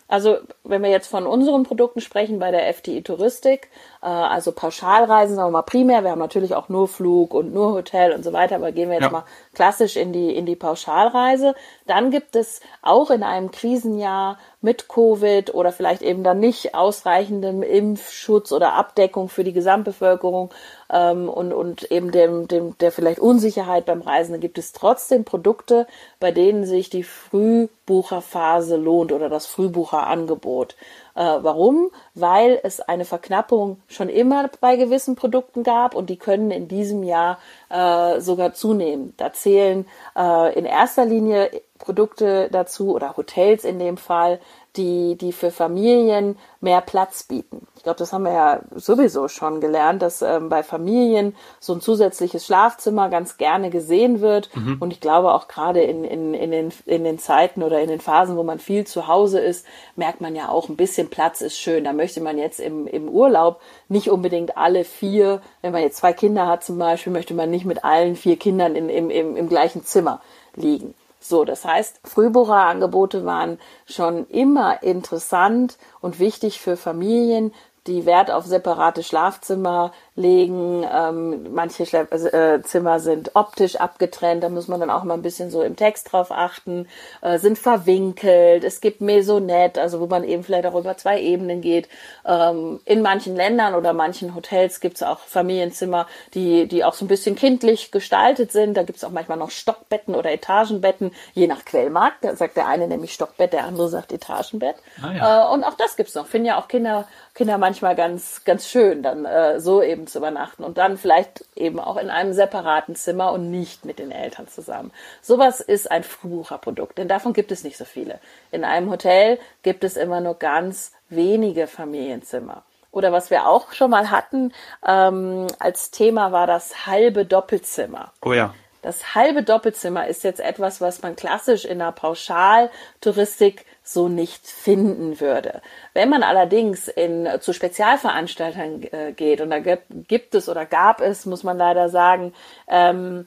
Also 0.08 0.38
wenn 0.62 0.82
wir 0.82 0.90
jetzt 0.90 1.08
von 1.08 1.26
unseren 1.26 1.64
Produkten 1.64 2.00
sprechen 2.00 2.38
bei 2.38 2.50
der 2.50 2.68
FDI 2.68 3.02
Touristik, 3.02 3.68
also 4.10 4.52
Pauschalreisen, 4.52 5.34
sagen 5.34 5.48
wir 5.48 5.58
mal 5.58 5.62
primär, 5.62 6.04
wir 6.04 6.12
haben 6.12 6.20
natürlich 6.20 6.54
auch 6.54 6.68
nur 6.68 6.86
Flug 6.86 7.34
und 7.34 7.52
nur 7.52 7.72
Hotel 7.72 8.12
und 8.12 8.22
so 8.22 8.32
weiter, 8.32 8.54
aber 8.56 8.70
gehen 8.70 8.88
wir 8.88 8.96
jetzt 8.96 9.04
ja. 9.04 9.10
mal 9.10 9.24
klassisch 9.52 9.96
in 9.96 10.12
die, 10.12 10.34
in 10.34 10.46
die 10.46 10.54
Pauschalreise. 10.54 11.54
Dann 11.86 12.10
gibt 12.10 12.36
es 12.36 12.60
auch 12.82 13.10
in 13.10 13.22
einem 13.22 13.50
Krisenjahr 13.50 14.38
mit 14.60 14.88
Covid 14.88 15.54
oder 15.54 15.72
vielleicht 15.72 16.02
eben 16.02 16.22
dann 16.22 16.40
nicht 16.40 16.74
ausreichendem 16.74 17.62
Impfschutz 17.62 18.52
oder 18.52 18.74
Abdeckung 18.74 19.28
für 19.28 19.44
die 19.44 19.52
Gesamtbevölkerung 19.52 20.50
ähm, 20.90 21.28
und, 21.28 21.52
und 21.52 21.90
eben 21.90 22.10
dem, 22.10 22.48
dem, 22.48 22.78
der 22.78 22.92
vielleicht 22.92 23.18
Unsicherheit 23.18 23.86
beim 23.86 24.02
Reisen 24.02 24.38
gibt 24.40 24.58
es 24.58 24.72
trotzdem 24.72 25.24
Produkte, 25.24 25.86
bei 26.20 26.30
denen 26.30 26.64
sich 26.64 26.90
die 26.90 27.04
Frühbucherphase 27.04 28.76
lohnt 28.76 29.12
oder 29.12 29.28
das 29.28 29.46
Frühbucherangebot. 29.46 30.76
Äh, 31.16 31.38
warum? 31.40 31.90
Weil 32.14 32.60
es 32.62 32.80
eine 32.80 33.06
Verknappung 33.06 33.80
schon 33.88 34.10
immer 34.10 34.50
bei 34.60 34.76
gewissen 34.76 35.16
Produkten 35.16 35.62
gab 35.62 35.94
und 35.94 36.10
die 36.10 36.18
können 36.18 36.50
in 36.50 36.68
diesem 36.68 37.02
Jahr 37.02 37.38
äh, 37.70 38.20
sogar 38.20 38.52
zunehmen. 38.52 39.14
Da 39.16 39.32
zählen 39.32 39.86
äh, 40.14 40.56
in 40.58 40.66
erster 40.66 41.06
Linie 41.06 41.50
Produkte 41.78 42.48
dazu 42.50 42.94
oder 42.94 43.16
Hotels 43.16 43.64
in 43.64 43.78
dem 43.78 43.96
Fall, 43.96 44.40
die, 44.76 45.16
die 45.16 45.32
für 45.32 45.50
Familien 45.50 46.36
mehr 46.60 46.80
Platz 46.80 47.22
bieten. 47.22 47.66
Ich 47.76 47.82
glaube, 47.82 47.98
das 47.98 48.12
haben 48.12 48.24
wir 48.24 48.32
ja 48.32 48.60
sowieso 48.74 49.28
schon 49.28 49.60
gelernt, 49.60 50.02
dass 50.02 50.22
ähm, 50.22 50.48
bei 50.48 50.62
Familien 50.62 51.34
so 51.60 51.72
ein 51.72 51.80
zusätzliches 51.80 52.44
Schlafzimmer 52.44 53.08
ganz 53.08 53.36
gerne 53.36 53.70
gesehen 53.70 54.20
wird. 54.20 54.54
Mhm. 54.54 54.76
Und 54.80 54.92
ich 54.92 55.00
glaube 55.00 55.32
auch 55.32 55.48
gerade 55.48 55.82
in, 55.82 56.04
in, 56.04 56.34
in, 56.34 56.50
den, 56.50 56.72
in 56.84 57.04
den 57.04 57.18
Zeiten 57.18 57.62
oder 57.62 57.80
in 57.80 57.88
den 57.88 58.00
Phasen, 58.00 58.36
wo 58.36 58.42
man 58.42 58.58
viel 58.58 58.86
zu 58.86 59.06
Hause 59.06 59.40
ist, 59.40 59.66
merkt 59.94 60.20
man 60.20 60.34
ja 60.34 60.48
auch, 60.48 60.68
ein 60.68 60.76
bisschen 60.76 61.08
Platz 61.08 61.40
ist 61.40 61.58
schön. 61.58 61.84
Da 61.84 61.92
möchte 61.92 62.20
man 62.20 62.38
jetzt 62.38 62.60
im, 62.60 62.86
im 62.86 63.08
Urlaub 63.08 63.60
nicht 63.88 64.10
unbedingt 64.10 64.56
alle 64.56 64.84
vier, 64.84 65.40
wenn 65.62 65.72
man 65.72 65.82
jetzt 65.82 65.98
zwei 65.98 66.12
Kinder 66.12 66.46
hat 66.46 66.64
zum 66.64 66.78
Beispiel, 66.78 67.12
möchte 67.12 67.34
man 67.34 67.50
nicht 67.50 67.64
mit 67.64 67.84
allen 67.84 68.16
vier 68.16 68.36
Kindern 68.36 68.74
in, 68.74 68.88
im, 68.88 69.10
im, 69.10 69.36
im 69.36 69.48
gleichen 69.48 69.84
Zimmer 69.84 70.20
liegen. 70.54 70.94
So, 71.28 71.44
das 71.44 71.64
heißt, 71.64 72.00
Frühbucherangebote 72.04 73.24
waren 73.24 73.58
schon 73.84 74.26
immer 74.28 74.82
interessant 74.82 75.76
und 76.00 76.18
wichtig 76.18 76.60
für 76.60 76.76
Familien, 76.76 77.52
die 77.86 78.06
Wert 78.06 78.30
auf 78.30 78.44
separate 78.44 79.02
Schlafzimmer 79.02 79.92
legen. 80.16 80.84
Ähm, 80.90 81.52
manche 81.52 81.84
Schla 81.84 82.02
äh, 82.10 82.62
Zimmer 82.62 82.98
sind 83.00 83.32
optisch 83.34 83.76
abgetrennt, 83.76 84.42
da 84.42 84.48
muss 84.48 84.66
man 84.66 84.80
dann 84.80 84.90
auch 84.90 85.04
mal 85.04 85.14
ein 85.14 85.22
bisschen 85.22 85.50
so 85.50 85.62
im 85.62 85.76
Text 85.76 86.10
drauf 86.10 86.32
achten, 86.32 86.88
äh, 87.20 87.38
sind 87.38 87.58
verwinkelt. 87.58 88.64
Es 88.64 88.80
gibt 88.80 89.02
Maisonette, 89.02 89.80
also 89.80 90.00
wo 90.00 90.06
man 90.06 90.24
eben 90.24 90.42
vielleicht 90.42 90.66
auch 90.66 90.74
über 90.74 90.96
zwei 90.96 91.20
Ebenen 91.20 91.60
geht. 91.60 91.88
Ähm, 92.24 92.80
in 92.86 93.02
manchen 93.02 93.36
Ländern 93.36 93.74
oder 93.74 93.92
manchen 93.92 94.34
Hotels 94.34 94.80
gibt 94.80 94.96
es 94.96 95.02
auch 95.02 95.20
Familienzimmer, 95.20 96.06
die, 96.34 96.66
die 96.66 96.82
auch 96.82 96.94
so 96.94 97.04
ein 97.04 97.08
bisschen 97.08 97.36
kindlich 97.36 97.90
gestaltet 97.90 98.52
sind. 98.52 98.76
Da 98.76 98.82
gibt 98.82 98.96
es 98.96 99.04
auch 99.04 99.10
manchmal 99.10 99.38
noch 99.38 99.50
Stockbetten 99.50 100.14
oder 100.14 100.32
Etagenbetten, 100.32 101.12
je 101.34 101.46
nach 101.46 101.64
Quellmarkt. 101.64 102.24
Da 102.24 102.34
sagt 102.36 102.56
der 102.56 102.66
eine 102.66 102.88
nämlich 102.88 103.12
Stockbett, 103.12 103.52
der 103.52 103.64
andere 103.64 103.90
sagt 103.90 104.12
Etagenbett. 104.12 104.76
Ah, 105.02 105.12
ja. 105.12 105.50
äh, 105.50 105.54
und 105.54 105.62
auch 105.64 105.74
das 105.74 105.96
gibt's 105.96 106.14
noch. 106.14 106.26
Finden 106.26 106.46
ja 106.46 106.58
auch 106.58 106.68
Kinder, 106.68 107.06
Kinder 107.34 107.58
manchmal 107.58 107.94
ganz, 107.94 108.42
ganz 108.44 108.66
schön, 108.66 109.02
dann 109.02 109.26
äh, 109.26 109.60
so 109.60 109.82
eben 109.82 110.05
zu 110.06 110.18
übernachten 110.18 110.64
und 110.64 110.78
dann 110.78 110.96
vielleicht 110.96 111.44
eben 111.54 111.78
auch 111.80 111.96
in 111.96 112.10
einem 112.10 112.32
separaten 112.32 112.96
Zimmer 112.96 113.32
und 113.32 113.50
nicht 113.50 113.84
mit 113.84 113.98
den 113.98 114.10
Eltern 114.10 114.48
zusammen. 114.48 114.92
Sowas 115.22 115.60
ist 115.60 115.90
ein 115.90 116.02
Frühbucherprodukt, 116.02 116.98
denn 116.98 117.08
davon 117.08 117.32
gibt 117.32 117.52
es 117.52 117.64
nicht 117.64 117.76
so 117.76 117.84
viele. 117.84 118.20
In 118.50 118.64
einem 118.64 118.90
Hotel 118.90 119.38
gibt 119.62 119.84
es 119.84 119.96
immer 119.96 120.20
nur 120.20 120.34
ganz 120.34 120.92
wenige 121.08 121.66
Familienzimmer. 121.66 122.62
Oder 122.90 123.12
was 123.12 123.30
wir 123.30 123.46
auch 123.46 123.72
schon 123.72 123.90
mal 123.90 124.10
hatten 124.10 124.52
ähm, 124.86 125.46
als 125.58 125.90
Thema 125.90 126.32
war 126.32 126.46
das 126.46 126.86
halbe 126.86 127.26
Doppelzimmer. 127.26 128.12
Oh 128.22 128.32
ja. 128.32 128.54
Das 128.86 129.16
halbe 129.16 129.42
Doppelzimmer 129.42 130.06
ist 130.06 130.22
jetzt 130.22 130.38
etwas, 130.38 130.80
was 130.80 131.02
man 131.02 131.16
klassisch 131.16 131.64
in 131.64 131.80
der 131.80 131.90
Pauschaltouristik 131.90 133.66
so 133.82 134.06
nicht 134.06 134.46
finden 134.46 135.18
würde. 135.18 135.60
Wenn 135.92 136.08
man 136.08 136.22
allerdings 136.22 136.86
in, 136.86 137.28
zu 137.40 137.52
Spezialveranstaltern 137.52 138.84
äh, 138.84 139.12
geht, 139.12 139.40
und 139.40 139.50
da 139.50 139.58
gibt, 139.58 140.36
es 140.36 140.48
oder 140.48 140.66
gab 140.66 141.00
es, 141.00 141.26
muss 141.26 141.42
man 141.42 141.58
leider 141.58 141.88
sagen, 141.88 142.32
ähm, 142.68 143.26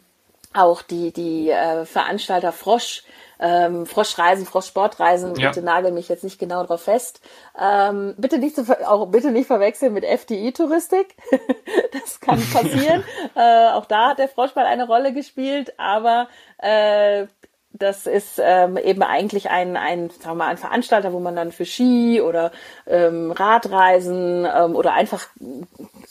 auch 0.53 0.81
die, 0.81 1.11
die 1.11 1.49
äh, 1.49 1.83
Veranstalter 1.83 2.53
Frosch, 2.53 3.03
ähm, 3.39 3.85
Froschreisen, 3.85 4.45
Froschsportreisen, 4.45 5.35
ja. 5.35 5.49
bitte 5.49 5.61
nagel 5.61 5.91
mich 5.91 6.09
jetzt 6.09 6.23
nicht 6.23 6.39
genau 6.39 6.63
drauf 6.63 6.83
fest. 6.83 7.21
Ähm, 7.59 8.15
bitte 8.17 8.37
nicht 8.37 8.55
zu, 8.55 8.65
auch 8.87 9.07
bitte 9.07 9.31
nicht 9.31 9.47
verwechseln 9.47 9.93
mit 9.93 10.03
FDI-Touristik. 10.03 11.15
das 11.93 12.19
kann 12.19 12.41
passieren. 12.53 13.03
äh, 13.35 13.69
auch 13.69 13.85
da 13.85 14.09
hat 14.09 14.19
der 14.19 14.27
Frosch 14.27 14.55
mal 14.55 14.65
eine 14.65 14.87
Rolle 14.87 15.13
gespielt, 15.13 15.73
aber 15.77 16.27
äh, 16.57 17.27
das 17.71 18.07
ist 18.07 18.41
ähm, 18.43 18.77
eben 18.77 19.03
eigentlich 19.03 19.49
ein, 19.49 19.77
ein, 19.77 20.09
sagen 20.09 20.23
wir 20.31 20.35
mal, 20.35 20.47
ein 20.47 20.57
Veranstalter, 20.57 21.13
wo 21.13 21.19
man 21.19 21.35
dann 21.35 21.51
für 21.51 21.65
Ski 21.65 22.19
oder 22.19 22.51
ähm, 22.87 23.31
Radreisen 23.31 24.45
ähm, 24.45 24.75
oder 24.75 24.93
einfach 24.93 25.27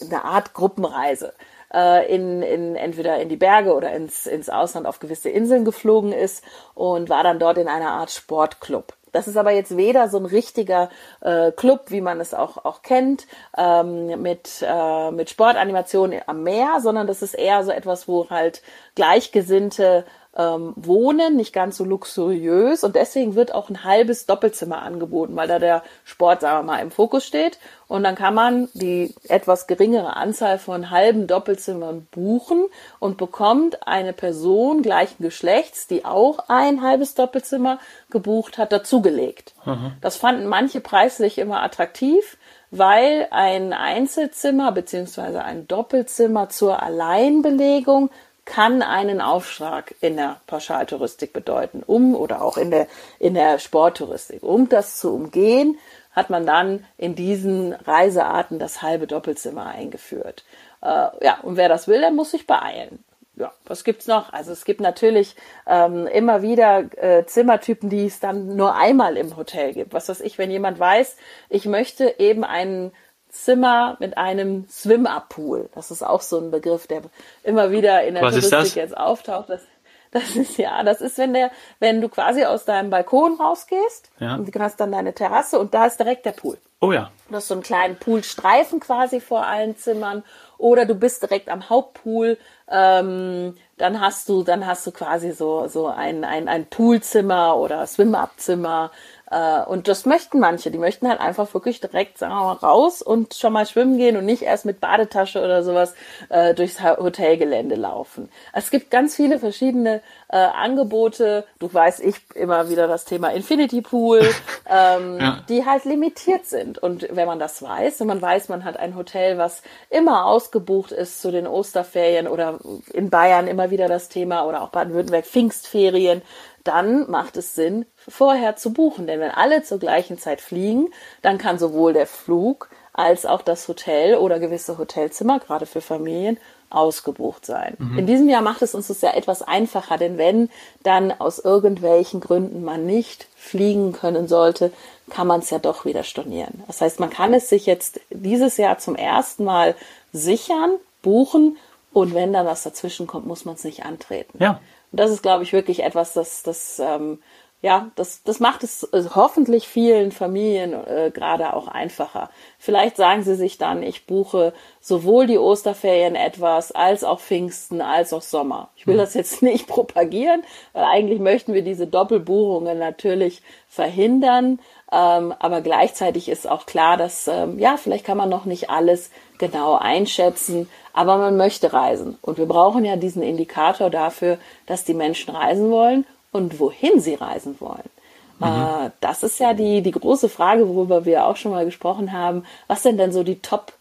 eine 0.00 0.24
Art 0.24 0.54
Gruppenreise 0.54 1.34
äh, 1.72 2.12
in, 2.14 2.42
in 2.42 2.76
entweder 2.76 3.20
in 3.20 3.28
die 3.28 3.36
Berge 3.36 3.74
oder 3.74 3.92
ins, 3.92 4.26
ins 4.26 4.48
Ausland 4.48 4.86
auf 4.86 4.98
gewisse 5.00 5.30
Inseln 5.30 5.64
geflogen 5.64 6.12
ist 6.12 6.44
und 6.74 7.08
war 7.08 7.22
dann 7.22 7.38
dort 7.38 7.58
in 7.58 7.68
einer 7.68 7.90
Art 7.90 8.10
Sportclub. 8.10 8.94
Das 9.12 9.26
ist 9.26 9.36
aber 9.36 9.52
jetzt 9.52 9.76
weder 9.76 10.08
so 10.08 10.18
ein 10.18 10.26
richtiger 10.26 10.90
äh, 11.20 11.50
Club, 11.52 11.86
wie 11.88 12.00
man 12.00 12.20
es 12.20 12.34
auch, 12.34 12.64
auch 12.64 12.82
kennt, 12.82 13.26
ähm, 13.56 14.20
mit, 14.20 14.62
äh, 14.62 15.10
mit 15.10 15.30
Sportanimation 15.30 16.14
am 16.26 16.42
Meer, 16.42 16.80
sondern 16.80 17.06
das 17.06 17.22
ist 17.22 17.34
eher 17.34 17.64
so 17.64 17.70
etwas, 17.70 18.06
wo 18.06 18.28
halt 18.28 18.62
Gleichgesinnte 18.94 20.04
ähm, 20.38 20.72
wohnen, 20.76 21.36
nicht 21.36 21.52
ganz 21.52 21.76
so 21.76 21.84
luxuriös 21.84 22.84
und 22.84 22.94
deswegen 22.94 23.34
wird 23.34 23.52
auch 23.52 23.68
ein 23.68 23.82
halbes 23.82 24.24
Doppelzimmer 24.24 24.82
angeboten, 24.82 25.34
weil 25.34 25.48
da 25.48 25.58
der 25.58 25.82
Sport, 26.04 26.42
sagen 26.42 26.66
wir 26.66 26.72
mal, 26.72 26.80
im 26.80 26.92
Fokus 26.92 27.26
steht. 27.26 27.58
Und 27.88 28.04
dann 28.04 28.14
kann 28.14 28.34
man 28.34 28.68
die 28.74 29.14
etwas 29.28 29.66
geringere 29.66 30.16
Anzahl 30.16 30.58
von 30.58 30.90
halben 30.90 31.26
Doppelzimmern 31.26 32.06
buchen 32.10 32.66
und 33.00 33.16
bekommt 33.16 33.86
eine 33.88 34.12
Person 34.12 34.82
gleichen 34.82 35.22
Geschlechts, 35.22 35.88
die 35.88 36.04
auch 36.04 36.38
ein 36.48 36.82
halbes 36.82 37.14
Doppelzimmer 37.14 37.78
gebucht 38.10 38.58
hat, 38.58 38.72
dazugelegt. 38.72 39.54
Mhm. 39.64 39.92
Das 40.00 40.16
fanden 40.16 40.46
manche 40.46 40.80
preislich 40.80 41.38
immer 41.38 41.62
attraktiv 41.62 42.38
weil 42.70 43.28
ein 43.30 43.72
Einzelzimmer 43.72 44.72
beziehungsweise 44.72 45.42
ein 45.42 45.66
Doppelzimmer 45.68 46.48
zur 46.50 46.82
Alleinbelegung 46.82 48.10
kann 48.48 48.80
einen 48.80 49.20
Aufschlag 49.20 49.94
in 50.00 50.16
der 50.16 50.40
Pauschaltouristik 50.46 51.34
bedeuten, 51.34 51.82
um 51.86 52.16
oder 52.16 52.40
auch 52.40 52.56
in 52.56 52.70
der, 52.70 52.86
in 53.18 53.34
der 53.34 53.58
Sporttouristik. 53.58 54.42
Um 54.42 54.70
das 54.70 54.96
zu 54.96 55.14
umgehen, 55.14 55.78
hat 56.12 56.30
man 56.30 56.46
dann 56.46 56.84
in 56.96 57.14
diesen 57.14 57.74
Reisearten 57.74 58.58
das 58.58 58.80
halbe 58.80 59.06
Doppelzimmer 59.06 59.66
eingeführt. 59.66 60.44
Äh, 60.80 61.08
ja, 61.22 61.40
und 61.42 61.58
wer 61.58 61.68
das 61.68 61.88
will, 61.88 62.00
der 62.00 62.10
muss 62.10 62.30
sich 62.30 62.46
beeilen. 62.46 63.04
Ja, 63.36 63.52
was 63.66 63.84
gibt's 63.84 64.06
noch? 64.06 64.32
Also 64.32 64.50
es 64.50 64.64
gibt 64.64 64.80
natürlich 64.80 65.36
ähm, 65.66 66.06
immer 66.06 66.40
wieder 66.40 66.86
äh, 66.96 67.26
Zimmertypen, 67.26 67.90
die 67.90 68.06
es 68.06 68.18
dann 68.18 68.56
nur 68.56 68.74
einmal 68.74 69.18
im 69.18 69.36
Hotel 69.36 69.74
gibt. 69.74 69.92
Was 69.92 70.08
weiß 70.08 70.22
ich, 70.22 70.38
wenn 70.38 70.50
jemand 70.50 70.80
weiß, 70.80 71.16
ich 71.50 71.66
möchte 71.66 72.14
eben 72.18 72.44
einen 72.44 72.92
Zimmer 73.28 73.96
mit 74.00 74.16
einem 74.16 74.66
Swim-Up-Pool. 74.68 75.68
Das 75.74 75.90
ist 75.90 76.02
auch 76.02 76.20
so 76.20 76.38
ein 76.38 76.50
Begriff, 76.50 76.86
der 76.86 77.02
immer 77.42 77.70
wieder 77.70 78.04
in 78.04 78.14
der 78.14 78.22
Was 78.22 78.34
Touristik 78.34 78.76
jetzt 78.76 78.96
auftaucht. 78.96 79.50
Das, 79.50 79.62
das 80.10 80.36
ist 80.36 80.56
ja, 80.56 80.82
das 80.82 81.00
ist, 81.00 81.18
wenn 81.18 81.34
der, 81.34 81.50
wenn 81.78 82.00
du 82.00 82.08
quasi 82.08 82.44
aus 82.44 82.64
deinem 82.64 82.90
Balkon 82.90 83.34
rausgehst 83.40 84.10
ja. 84.20 84.36
und 84.36 84.54
du 84.54 84.60
hast 84.60 84.80
dann 84.80 84.92
deine 84.92 85.14
Terrasse 85.14 85.58
und 85.58 85.74
da 85.74 85.86
ist 85.86 86.00
direkt 86.00 86.24
der 86.26 86.32
Pool. 86.32 86.58
Oh 86.80 86.92
ja. 86.92 87.10
Du 87.28 87.34
hast 87.34 87.48
so 87.48 87.54
einen 87.54 87.62
kleinen 87.62 87.96
Poolstreifen 87.96 88.78
quasi 88.78 89.20
vor 89.20 89.46
allen 89.46 89.76
Zimmern 89.76 90.22
oder 90.58 90.86
du 90.86 90.94
bist 90.94 91.22
direkt 91.22 91.48
am 91.48 91.68
Hauptpool. 91.68 92.38
Ähm, 92.70 93.56
dann 93.76 94.00
hast 94.00 94.28
du, 94.28 94.44
dann 94.44 94.64
hast 94.64 94.86
du 94.86 94.92
quasi 94.92 95.32
so 95.32 95.66
so 95.66 95.88
ein 95.88 96.24
ein, 96.24 96.48
ein 96.48 96.66
Poolzimmer 96.66 97.56
oder 97.56 97.86
Swim-Up-Zimmer 97.86 98.92
äh, 99.30 99.62
und 99.62 99.88
das 99.88 100.06
möchten 100.06 100.40
manche. 100.40 100.70
Die 100.70 100.78
möchten 100.78 101.08
halt 101.08 101.20
einfach 101.20 101.52
wirklich 101.54 101.80
direkt, 101.80 102.18
sagen 102.18 102.32
wir 102.34 102.42
mal, 102.42 102.52
raus 102.54 103.02
und 103.02 103.34
schon 103.34 103.52
mal 103.52 103.66
schwimmen 103.66 103.98
gehen 103.98 104.16
und 104.16 104.24
nicht 104.24 104.42
erst 104.42 104.64
mit 104.64 104.80
Badetasche 104.80 105.42
oder 105.42 105.62
sowas 105.62 105.94
äh, 106.28 106.54
durchs 106.54 106.82
Hotelgelände 106.82 107.74
laufen. 107.74 108.30
Es 108.52 108.70
gibt 108.70 108.90
ganz 108.90 109.16
viele 109.16 109.38
verschiedene 109.38 110.00
äh, 110.28 110.36
Angebote. 110.36 111.44
Du 111.58 111.72
weißt, 111.72 112.00
ich 112.00 112.16
immer 112.34 112.70
wieder 112.70 112.88
das 112.88 113.04
Thema 113.04 113.28
Infinity 113.28 113.82
Pool, 113.82 114.20
ähm, 114.68 115.18
ja. 115.20 115.38
die 115.48 115.66
halt 115.66 115.84
limitiert 115.84 116.46
sind. 116.46 116.78
Und 116.78 117.06
wenn 117.10 117.26
man 117.26 117.38
das 117.38 117.62
weiß, 117.62 118.00
wenn 118.00 118.06
man 118.06 118.22
weiß, 118.22 118.48
man 118.48 118.64
hat 118.64 118.78
ein 118.78 118.96
Hotel, 118.96 119.38
was 119.38 119.62
immer 119.90 120.26
ausgebucht 120.26 120.92
ist 120.92 121.20
zu 121.20 121.30
den 121.30 121.46
Osterferien 121.46 122.28
oder 122.28 122.58
in 122.92 123.10
Bayern 123.10 123.46
immer 123.46 123.70
wieder 123.70 123.88
das 123.88 124.08
Thema 124.08 124.46
oder 124.46 124.62
auch 124.62 124.70
Baden-Württemberg 124.70 125.26
Pfingstferien, 125.26 126.22
dann 126.68 127.10
macht 127.10 127.36
es 127.36 127.54
Sinn, 127.54 127.86
vorher 127.96 128.56
zu 128.56 128.72
buchen. 128.72 129.06
Denn 129.06 129.20
wenn 129.20 129.30
alle 129.30 129.62
zur 129.62 129.78
gleichen 129.78 130.18
Zeit 130.18 130.40
fliegen, 130.40 130.88
dann 131.22 131.38
kann 131.38 131.58
sowohl 131.58 131.94
der 131.94 132.06
Flug 132.06 132.68
als 132.92 133.26
auch 133.26 133.42
das 133.42 133.66
Hotel 133.68 134.16
oder 134.16 134.38
gewisse 134.38 134.76
Hotelzimmer, 134.76 135.38
gerade 135.38 135.66
für 135.66 135.80
Familien, 135.80 136.38
ausgebucht 136.70 137.46
sein. 137.46 137.76
Mhm. 137.78 137.98
In 137.98 138.06
diesem 138.06 138.28
Jahr 138.28 138.42
macht 138.42 138.60
es 138.60 138.74
uns 138.74 138.88
das 138.88 139.00
ja 139.00 139.14
etwas 139.14 139.40
einfacher, 139.40 139.96
denn 139.96 140.18
wenn 140.18 140.50
dann 140.82 141.12
aus 141.12 141.38
irgendwelchen 141.38 142.20
Gründen 142.20 142.62
man 142.62 142.84
nicht 142.84 143.26
fliegen 143.36 143.92
können 143.92 144.28
sollte, 144.28 144.70
kann 145.08 145.26
man 145.26 145.40
es 145.40 145.48
ja 145.48 145.58
doch 145.58 145.86
wieder 145.86 146.02
stornieren. 146.02 146.62
Das 146.66 146.82
heißt, 146.82 147.00
man 147.00 147.08
kann 147.08 147.32
es 147.32 147.48
sich 147.48 147.64
jetzt 147.64 148.00
dieses 148.10 148.58
Jahr 148.58 148.78
zum 148.78 148.96
ersten 148.96 149.44
Mal 149.44 149.74
sichern, 150.12 150.72
buchen 151.00 151.56
und 151.92 152.14
wenn 152.14 152.32
dann 152.32 152.46
was 152.46 152.64
dazwischen 152.64 153.06
kommt, 153.06 153.26
muss 153.26 153.44
man 153.44 153.54
es 153.54 153.64
nicht 153.64 153.84
antreten. 153.86 154.38
Ja. 154.42 154.60
Und 154.90 155.00
das 155.00 155.10
ist, 155.10 155.22
glaube 155.22 155.42
ich, 155.42 155.52
wirklich 155.52 155.82
etwas, 155.82 156.12
das, 156.12 156.42
das 156.42 156.78
ähm, 156.78 157.18
ja, 157.60 157.90
das, 157.96 158.22
das 158.22 158.38
macht 158.38 158.62
es 158.62 158.84
äh, 158.84 159.02
hoffentlich 159.16 159.66
vielen 159.66 160.12
Familien 160.12 160.72
äh, 160.74 161.10
gerade 161.12 161.54
auch 161.54 161.66
einfacher. 161.66 162.30
Vielleicht 162.58 162.96
sagen 162.96 163.24
sie 163.24 163.34
sich 163.34 163.58
dann, 163.58 163.82
ich 163.82 164.06
buche 164.06 164.52
sowohl 164.80 165.26
die 165.26 165.38
Osterferien 165.38 166.14
etwas, 166.14 166.70
als 166.70 167.02
auch 167.02 167.18
Pfingsten, 167.18 167.80
als 167.80 168.12
auch 168.12 168.22
Sommer. 168.22 168.70
Ich 168.76 168.86
will 168.86 168.94
mhm. 168.94 169.00
das 169.00 169.14
jetzt 169.14 169.42
nicht 169.42 169.66
propagieren, 169.66 170.44
weil 170.72 170.84
eigentlich 170.84 171.18
möchten 171.18 171.52
wir 171.52 171.62
diese 171.62 171.88
Doppelbuchungen 171.88 172.78
natürlich 172.78 173.42
verhindern. 173.68 174.60
Ähm, 174.90 175.34
aber 175.38 175.60
gleichzeitig 175.60 176.28
ist 176.28 176.48
auch 176.48 176.64
klar, 176.64 176.96
dass, 176.96 177.28
ähm, 177.28 177.58
ja, 177.58 177.76
vielleicht 177.76 178.04
kann 178.04 178.16
man 178.16 178.28
noch 178.28 178.46
nicht 178.46 178.70
alles 178.70 179.10
genau 179.38 179.74
einschätzen, 179.74 180.68
aber 180.94 181.18
man 181.18 181.36
möchte 181.36 181.72
reisen. 181.72 182.16
Und 182.22 182.38
wir 182.38 182.46
brauchen 182.46 182.84
ja 182.84 182.96
diesen 182.96 183.22
Indikator 183.22 183.90
dafür, 183.90 184.38
dass 184.66 184.84
die 184.84 184.94
Menschen 184.94 185.34
reisen 185.34 185.70
wollen 185.70 186.06
und 186.32 186.58
wohin 186.58 187.00
sie 187.00 187.14
reisen 187.14 187.56
wollen. 187.60 187.90
Mhm. 188.38 188.46
Äh, 188.46 188.90
das 189.00 189.22
ist 189.22 189.38
ja 189.40 189.52
die, 189.52 189.82
die 189.82 189.90
große 189.90 190.28
Frage, 190.28 190.68
worüber 190.68 191.04
wir 191.04 191.26
auch 191.26 191.36
schon 191.36 191.52
mal 191.52 191.64
gesprochen 191.64 192.12
haben. 192.12 192.44
Was 192.66 192.82
sind 192.82 192.98
denn 192.98 193.12
so 193.12 193.22
die 193.22 193.40
Top, 193.40 193.72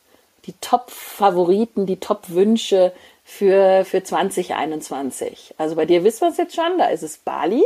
die 0.46 0.54
Top-Favoriten, 0.60 1.86
die 1.86 2.00
Top-Wünsche 2.00 2.92
für, 3.24 3.86
für 3.86 4.04
2021? 4.04 5.56
Also 5.58 5.76
bei 5.76 5.86
dir 5.86 6.04
wissen 6.04 6.22
wir 6.22 6.30
es 6.30 6.38
jetzt 6.38 6.56
schon, 6.56 6.78
da 6.78 6.88
ist 6.88 7.04
es 7.04 7.18
Bali. 7.18 7.64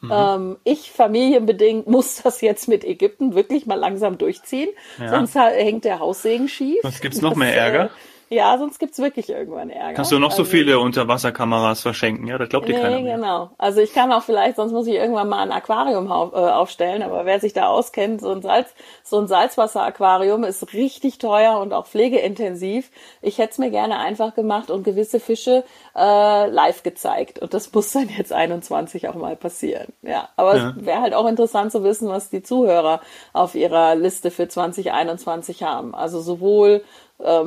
Mhm. 0.00 0.12
Ähm, 0.12 0.56
ich 0.64 0.90
familienbedingt 0.90 1.86
muss 1.88 2.22
das 2.22 2.40
jetzt 2.40 2.68
mit 2.68 2.84
Ägypten 2.84 3.34
wirklich 3.34 3.66
mal 3.66 3.78
langsam 3.78 4.18
durchziehen, 4.18 4.68
ja. 4.98 5.10
sonst 5.10 5.34
hängt 5.34 5.84
der 5.84 6.00
Haussegen 6.00 6.48
schief. 6.48 6.78
Sonst 6.82 7.00
gibt's 7.00 7.20
noch 7.20 7.34
mehr 7.34 7.56
Ärger. 7.56 7.84
Äh, 7.86 7.88
ja, 8.28 8.58
sonst 8.58 8.80
gibt's 8.80 8.98
wirklich 8.98 9.30
irgendwann 9.30 9.70
Ärger. 9.70 9.94
Kannst 9.94 10.10
du 10.10 10.18
noch 10.18 10.30
also, 10.30 10.42
so 10.42 10.50
viele 10.50 10.80
Unterwasserkameras 10.80 11.80
verschenken, 11.82 12.26
ja? 12.26 12.38
Das 12.38 12.48
glaubt 12.48 12.68
dir 12.68 12.74
nee, 12.74 12.80
keiner 12.80 13.00
mehr. 13.00 13.16
genau. 13.16 13.50
Also 13.56 13.80
ich 13.80 13.92
kann 13.92 14.12
auch 14.12 14.22
vielleicht, 14.22 14.56
sonst 14.56 14.72
muss 14.72 14.88
ich 14.88 14.94
irgendwann 14.94 15.28
mal 15.28 15.38
ein 15.38 15.52
Aquarium 15.52 16.10
auf, 16.10 16.32
äh, 16.32 16.36
aufstellen, 16.36 17.02
aber 17.04 17.24
wer 17.24 17.38
sich 17.38 17.52
da 17.52 17.68
auskennt, 17.68 18.20
so 18.20 18.32
ein 18.32 18.42
Salz, 18.42 18.74
so 19.04 19.20
ein 19.20 19.28
Salzwasseraquarium 19.28 20.42
ist 20.42 20.72
richtig 20.72 21.18
teuer 21.18 21.60
und 21.60 21.72
auch 21.72 21.86
pflegeintensiv. 21.86 22.90
Ich 23.22 23.38
hätte 23.38 23.52
es 23.52 23.58
mir 23.58 23.70
gerne 23.70 23.98
einfach 23.98 24.34
gemacht 24.34 24.70
und 24.70 24.82
gewisse 24.82 25.20
Fische 25.20 25.62
äh, 25.94 26.48
live 26.48 26.82
gezeigt. 26.82 27.38
Und 27.38 27.54
das 27.54 27.72
muss 27.72 27.92
dann 27.92 28.08
jetzt 28.08 28.32
21 28.32 29.08
auch 29.08 29.14
mal 29.14 29.36
passieren. 29.36 29.92
Ja, 30.02 30.30
aber 30.34 30.56
ja. 30.56 30.74
es 30.76 30.84
wäre 30.84 31.00
halt 31.00 31.14
auch 31.14 31.28
interessant 31.28 31.70
zu 31.70 31.84
wissen, 31.84 32.08
was 32.08 32.28
die 32.28 32.42
Zuhörer 32.42 33.00
auf 33.32 33.54
ihrer 33.54 33.94
Liste 33.94 34.32
für 34.32 34.48
2021 34.48 35.62
haben. 35.62 35.94
Also 35.94 36.20
sowohl 36.20 36.82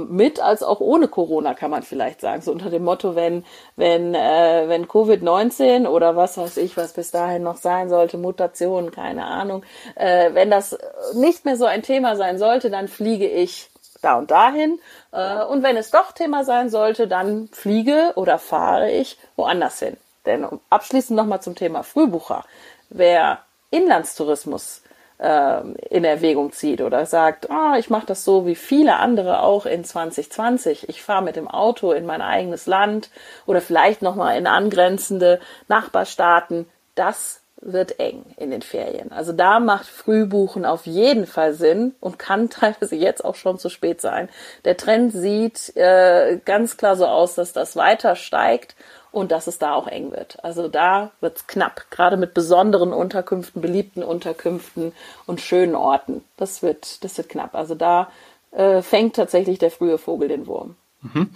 mit 0.08 0.40
als 0.40 0.64
auch 0.64 0.80
ohne 0.80 1.08
Corona, 1.08 1.54
kann 1.54 1.70
man 1.70 1.84
vielleicht 1.84 2.22
sagen. 2.22 2.42
So 2.42 2.52
unter 2.52 2.70
dem 2.70 2.84
Motto, 2.84 3.16
wenn, 3.16 3.46
wenn, 3.76 4.16
äh, 4.16 4.64
wenn 4.68 4.88
Covid-19 4.88 5.88
oder 5.88 6.16
was 6.16 6.38
weiß 6.38 6.58
ich, 6.58 6.76
was 6.76 6.94
bis 6.94 7.12
dahin 7.12 7.44
noch 7.44 7.58
sein 7.58 7.88
sollte, 7.88 8.18
Mutationen, 8.18 8.92
keine 8.92 9.26
Ahnung, 9.26 9.64
äh, 9.96 10.34
wenn 10.34 10.50
das 10.50 10.78
nicht 11.14 11.46
mehr 11.46 11.56
so 11.56 11.66
ein 11.66 11.84
Thema 11.84 12.16
sein 12.16 12.40
sollte, 12.40 12.72
dann 12.72 12.88
fliege 12.88 13.28
ich 13.28 13.70
da 14.02 14.18
und 14.18 14.32
dahin. 14.32 14.80
Äh, 15.12 15.44
und 15.44 15.64
wenn 15.64 15.78
es 15.78 15.92
doch 15.92 16.12
Thema 16.14 16.44
sein 16.44 16.70
sollte, 16.70 17.08
dann 17.08 17.50
fliege 17.52 18.14
oder 18.16 18.40
fahre 18.40 18.92
ich 18.92 19.18
woanders 19.36 19.80
hin. 19.80 19.98
Denn 20.26 20.48
abschließend 20.70 21.16
nochmal 21.18 21.42
zum 21.42 21.56
Thema 21.56 21.84
Frühbucher. 21.84 22.44
Wer 22.90 23.40
Inlandstourismus 23.72 24.82
in 25.20 26.06
Erwägung 26.06 26.54
zieht 26.54 26.82
oder 26.82 27.06
sagt, 27.06 27.52
ah, 27.52 27.76
ich 27.78 27.90
mache 27.90 28.06
das 28.06 28.24
so 28.24 28.46
wie 28.46 28.56
viele 28.56 28.96
andere 28.96 29.42
auch 29.42 29.66
in 29.66 29.84
2020. 29.84 30.88
Ich 30.88 31.04
fahre 31.04 31.24
mit 31.24 31.36
dem 31.36 31.50
Auto 31.50 31.92
in 31.92 32.06
mein 32.06 32.22
eigenes 32.22 32.68
Land 32.68 33.10
oder 33.46 33.60
vielleicht 33.60 34.02
nochmal 34.02 34.38
in 34.38 34.48
angrenzende 34.48 35.42
Nachbarstaaten. 35.68 36.68
Das 36.96 37.42
wird 37.62 38.00
eng 38.00 38.24
in 38.38 38.52
den 38.52 38.62
Ferien. 38.62 39.12
Also 39.12 39.34
da 39.34 39.60
macht 39.60 39.88
Frühbuchen 39.88 40.64
auf 40.64 40.86
jeden 40.86 41.28
Fall 41.28 41.54
Sinn 41.54 41.96
und 42.00 42.18
kann 42.18 42.50
teilweise 42.50 42.96
jetzt 42.96 43.26
auch 43.26 43.36
schon 43.36 43.60
zu 43.60 43.68
spät 43.68 44.00
sein. 44.00 44.30
Der 44.64 44.78
Trend 44.78 45.12
sieht 45.12 45.76
äh, 45.76 46.40
ganz 46.46 46.78
klar 46.78 46.96
so 46.96 47.06
aus, 47.06 47.36
dass 47.36 47.52
das 47.52 47.76
weiter 47.76 48.16
steigt 48.16 48.76
und 49.12 49.32
dass 49.32 49.48
es 49.48 49.58
da 49.58 49.74
auch 49.74 49.88
eng 49.88 50.12
wird. 50.12 50.44
Also 50.44 50.68
da 50.68 51.12
wird's 51.22 51.48
knapp, 51.48 51.90
gerade 51.90 52.18
mit 52.18 52.34
besonderen 52.34 52.94
Unterkünften, 52.94 53.62
beliebten 53.62 54.04
Unterkünften 54.04 54.94
und 55.26 55.42
schönen 55.42 55.76
Orten. 55.76 56.24
Das 56.38 56.62
wird, 56.62 57.04
das 57.04 57.18
wird 57.18 57.30
knapp. 57.30 57.56
Also 57.56 57.76
da 57.76 58.12
äh, 58.52 58.82
fängt 58.82 59.16
tatsächlich 59.16 59.60
der 59.60 59.72
frühe 59.72 59.98
Vogel 59.98 60.28
den 60.28 60.48
Wurm. 60.48 60.76
Mhm. 61.02 61.30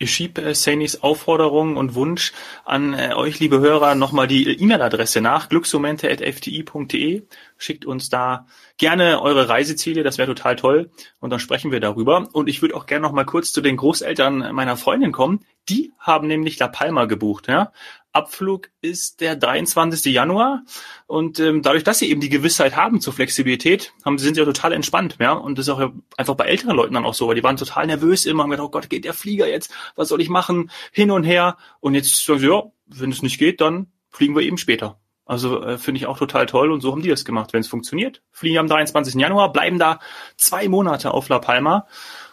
Ich 0.00 0.14
schiebe 0.14 0.42
äh, 0.42 0.54
Sainys 0.54 1.02
Aufforderung 1.02 1.76
und 1.76 1.96
Wunsch 1.96 2.32
an 2.64 2.94
äh, 2.94 3.14
euch, 3.14 3.40
liebe 3.40 3.58
Hörer, 3.58 3.96
nochmal 3.96 4.28
die 4.28 4.48
E-Mail-Adresse 4.48 5.20
nach, 5.20 5.48
glücksmomente.fti.de. 5.48 7.26
Schickt 7.56 7.84
uns 7.84 8.08
da 8.08 8.46
gerne 8.76 9.20
eure 9.20 9.48
Reiseziele, 9.48 10.04
das 10.04 10.16
wäre 10.16 10.32
total 10.32 10.54
toll. 10.54 10.90
Und 11.18 11.30
dann 11.30 11.40
sprechen 11.40 11.72
wir 11.72 11.80
darüber. 11.80 12.28
Und 12.32 12.48
ich 12.48 12.62
würde 12.62 12.76
auch 12.76 12.86
gerne 12.86 13.02
nochmal 13.02 13.26
kurz 13.26 13.52
zu 13.52 13.60
den 13.60 13.76
Großeltern 13.76 14.54
meiner 14.54 14.76
Freundin 14.76 15.10
kommen. 15.10 15.44
Die 15.68 15.92
haben 15.98 16.28
nämlich 16.28 16.60
La 16.60 16.68
Palma 16.68 17.06
gebucht. 17.06 17.48
Ja? 17.48 17.72
Abflug 18.18 18.68
ist 18.80 19.20
der 19.20 19.36
23. 19.36 20.12
Januar 20.12 20.62
und 21.06 21.40
ähm, 21.40 21.62
dadurch, 21.62 21.84
dass 21.84 21.98
sie 21.98 22.10
eben 22.10 22.20
die 22.20 22.28
Gewissheit 22.28 22.76
haben 22.76 23.00
zur 23.00 23.12
Flexibilität, 23.12 23.92
haben, 24.04 24.18
sind 24.18 24.34
sie 24.34 24.40
ja 24.40 24.44
total 24.44 24.72
entspannt, 24.72 25.16
ja. 25.20 25.32
Und 25.32 25.58
das 25.58 25.66
ist 25.66 25.72
auch 25.72 25.92
einfach 26.16 26.34
bei 26.34 26.44
älteren 26.44 26.76
Leuten 26.76 26.94
dann 26.94 27.04
auch 27.04 27.14
so, 27.14 27.28
weil 27.28 27.34
die 27.34 27.42
waren 27.42 27.56
total 27.56 27.86
nervös 27.86 28.26
immer, 28.26 28.42
haben 28.42 28.50
gedacht, 28.50 28.66
oh 28.66 28.70
Gott, 28.70 28.90
geht 28.90 29.04
der 29.04 29.14
Flieger 29.14 29.48
jetzt? 29.48 29.72
Was 29.96 30.08
soll 30.08 30.20
ich 30.20 30.28
machen? 30.28 30.70
Hin 30.92 31.10
und 31.10 31.24
her. 31.24 31.56
Und 31.80 31.94
jetzt 31.94 32.24
sagen 32.24 32.40
sie, 32.40 32.48
ja, 32.48 32.64
wenn 32.86 33.12
es 33.12 33.22
nicht 33.22 33.38
geht, 33.38 33.60
dann 33.60 33.86
fliegen 34.10 34.34
wir 34.34 34.42
eben 34.42 34.58
später. 34.58 34.98
Also 35.24 35.62
äh, 35.62 35.78
finde 35.78 36.00
ich 36.00 36.06
auch 36.06 36.18
total 36.18 36.46
toll 36.46 36.72
und 36.72 36.80
so 36.80 36.90
haben 36.90 37.02
die 37.02 37.10
das 37.10 37.24
gemacht. 37.24 37.52
Wenn 37.52 37.60
es 37.60 37.68
funktioniert, 37.68 38.22
fliegen 38.32 38.58
am 38.58 38.66
23. 38.66 39.14
Januar, 39.14 39.52
bleiben 39.52 39.78
da 39.78 40.00
zwei 40.36 40.68
Monate 40.68 41.12
auf 41.12 41.28
La 41.28 41.38
Palma 41.38 41.86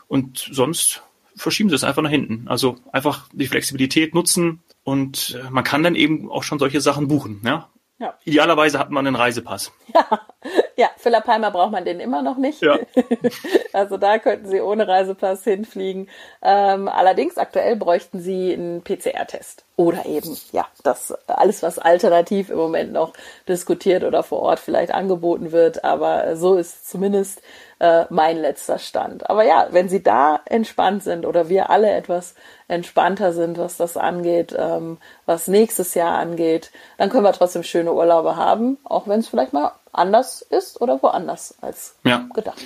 und 0.08 0.48
sonst 0.52 1.04
verschieben 1.36 1.70
sie 1.70 1.76
es 1.76 1.84
einfach 1.84 2.02
nach 2.02 2.10
hinten. 2.10 2.48
Also 2.48 2.78
einfach 2.92 3.28
die 3.34 3.48
Flexibilität 3.48 4.16
nutzen, 4.16 4.62
und 4.86 5.38
äh, 5.44 5.50
man 5.50 5.64
kann 5.64 5.84
dann 5.84 5.96
eben 5.96 6.32
auch 6.32 6.44
schon 6.44 6.60
solche 6.60 6.80
Sachen 6.80 7.08
buchen. 7.08 7.42
Ja? 7.44 7.70
Ja. 7.98 8.14
Idealerweise 8.24 8.78
hat 8.78 8.92
man 8.92 9.08
einen 9.08 9.16
Reisepass. 9.16 9.72
Ja, 9.94 10.22
ja 10.78 10.90
für 10.98 11.10
La 11.10 11.22
Palma 11.22 11.50
braucht 11.50 11.72
man 11.72 11.86
den 11.86 12.00
immer 12.00 12.22
noch 12.22 12.38
nicht. 12.38 12.62
Ja. 12.62 12.78
also 13.74 13.98
da 13.98 14.20
könnten 14.20 14.48
Sie 14.48 14.62
ohne 14.62 14.88
Reisepass 14.88 15.44
hinfliegen. 15.44 16.08
Ähm, 16.42 16.88
allerdings 16.88 17.38
aktuell 17.38 17.76
bräuchten 17.76 18.20
Sie 18.20 18.54
einen 18.54 18.84
PCR-Test. 18.84 19.65
Oder 19.78 20.06
eben, 20.06 20.38
ja, 20.54 20.68
das 20.84 21.14
alles, 21.28 21.62
was 21.62 21.80
alternativ 21.80 22.50
im 22.50 22.58
Moment 22.58 22.94
noch 22.94 23.12
diskutiert 23.48 24.06
oder 24.06 24.24
vor 24.24 24.40
Ort 24.40 24.60
vielleicht 24.60 24.94
angeboten 24.94 25.52
wird. 25.52 25.84
Aber 25.84 26.38
so 26.38 26.56
ist 26.56 26.90
zumindest 26.90 27.42
äh, 27.80 28.06
mein 28.10 28.38
letzter 28.38 28.80
Stand. 28.80 29.30
Aber 29.30 29.44
ja, 29.44 29.68
wenn 29.72 29.90
Sie 29.90 30.02
da 30.02 30.40
entspannt 30.46 31.04
sind 31.04 31.26
oder 31.26 31.50
wir 31.50 31.70
alle 31.70 31.92
etwas 31.92 32.36
entspannter 32.70 33.34
sind, 33.34 33.58
was 33.58 33.76
das 33.76 33.98
angeht, 33.98 34.56
ähm, 34.58 34.98
was 35.26 35.50
nächstes 35.50 35.94
Jahr 35.94 36.18
angeht, 36.20 36.72
dann 36.98 37.10
können 37.10 37.26
wir 37.26 37.34
trotzdem 37.34 37.64
schöne 37.64 37.92
Urlaube 37.92 38.38
haben, 38.38 38.78
auch 38.86 39.10
wenn 39.10 39.20
es 39.20 39.28
vielleicht 39.28 39.52
mal 39.52 39.74
anders 39.92 40.42
ist 40.42 40.80
oder 40.80 41.02
woanders 41.04 41.56
als 41.60 41.96
ja. 42.06 42.30
gedacht. 42.34 42.66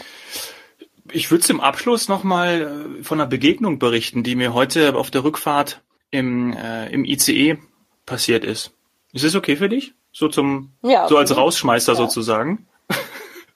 Ich 1.11 1.31
würde 1.31 1.43
zum 1.43 1.59
Abschluss 1.59 2.07
nochmal 2.07 2.97
äh, 2.99 3.03
von 3.03 3.19
einer 3.19 3.27
Begegnung 3.27 3.79
berichten, 3.79 4.21
die 4.21 4.35
mir 4.35 4.53
heute 4.53 4.95
auf 4.95 5.09
der 5.09 5.23
Rückfahrt 5.23 5.81
im, 6.11 6.53
äh, 6.53 6.89
im 6.89 7.05
ICE 7.05 7.57
passiert 8.05 8.43
ist. 8.43 8.71
Ist 9.13 9.25
das 9.25 9.35
okay 9.35 9.55
für 9.55 9.69
dich? 9.69 9.93
So 10.11 10.27
zum, 10.27 10.71
ja, 10.81 11.07
so 11.07 11.17
als 11.17 11.35
Rausschmeißer 11.35 11.93
ja. 11.93 11.97
sozusagen? 11.97 12.67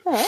Ja. 0.06 0.20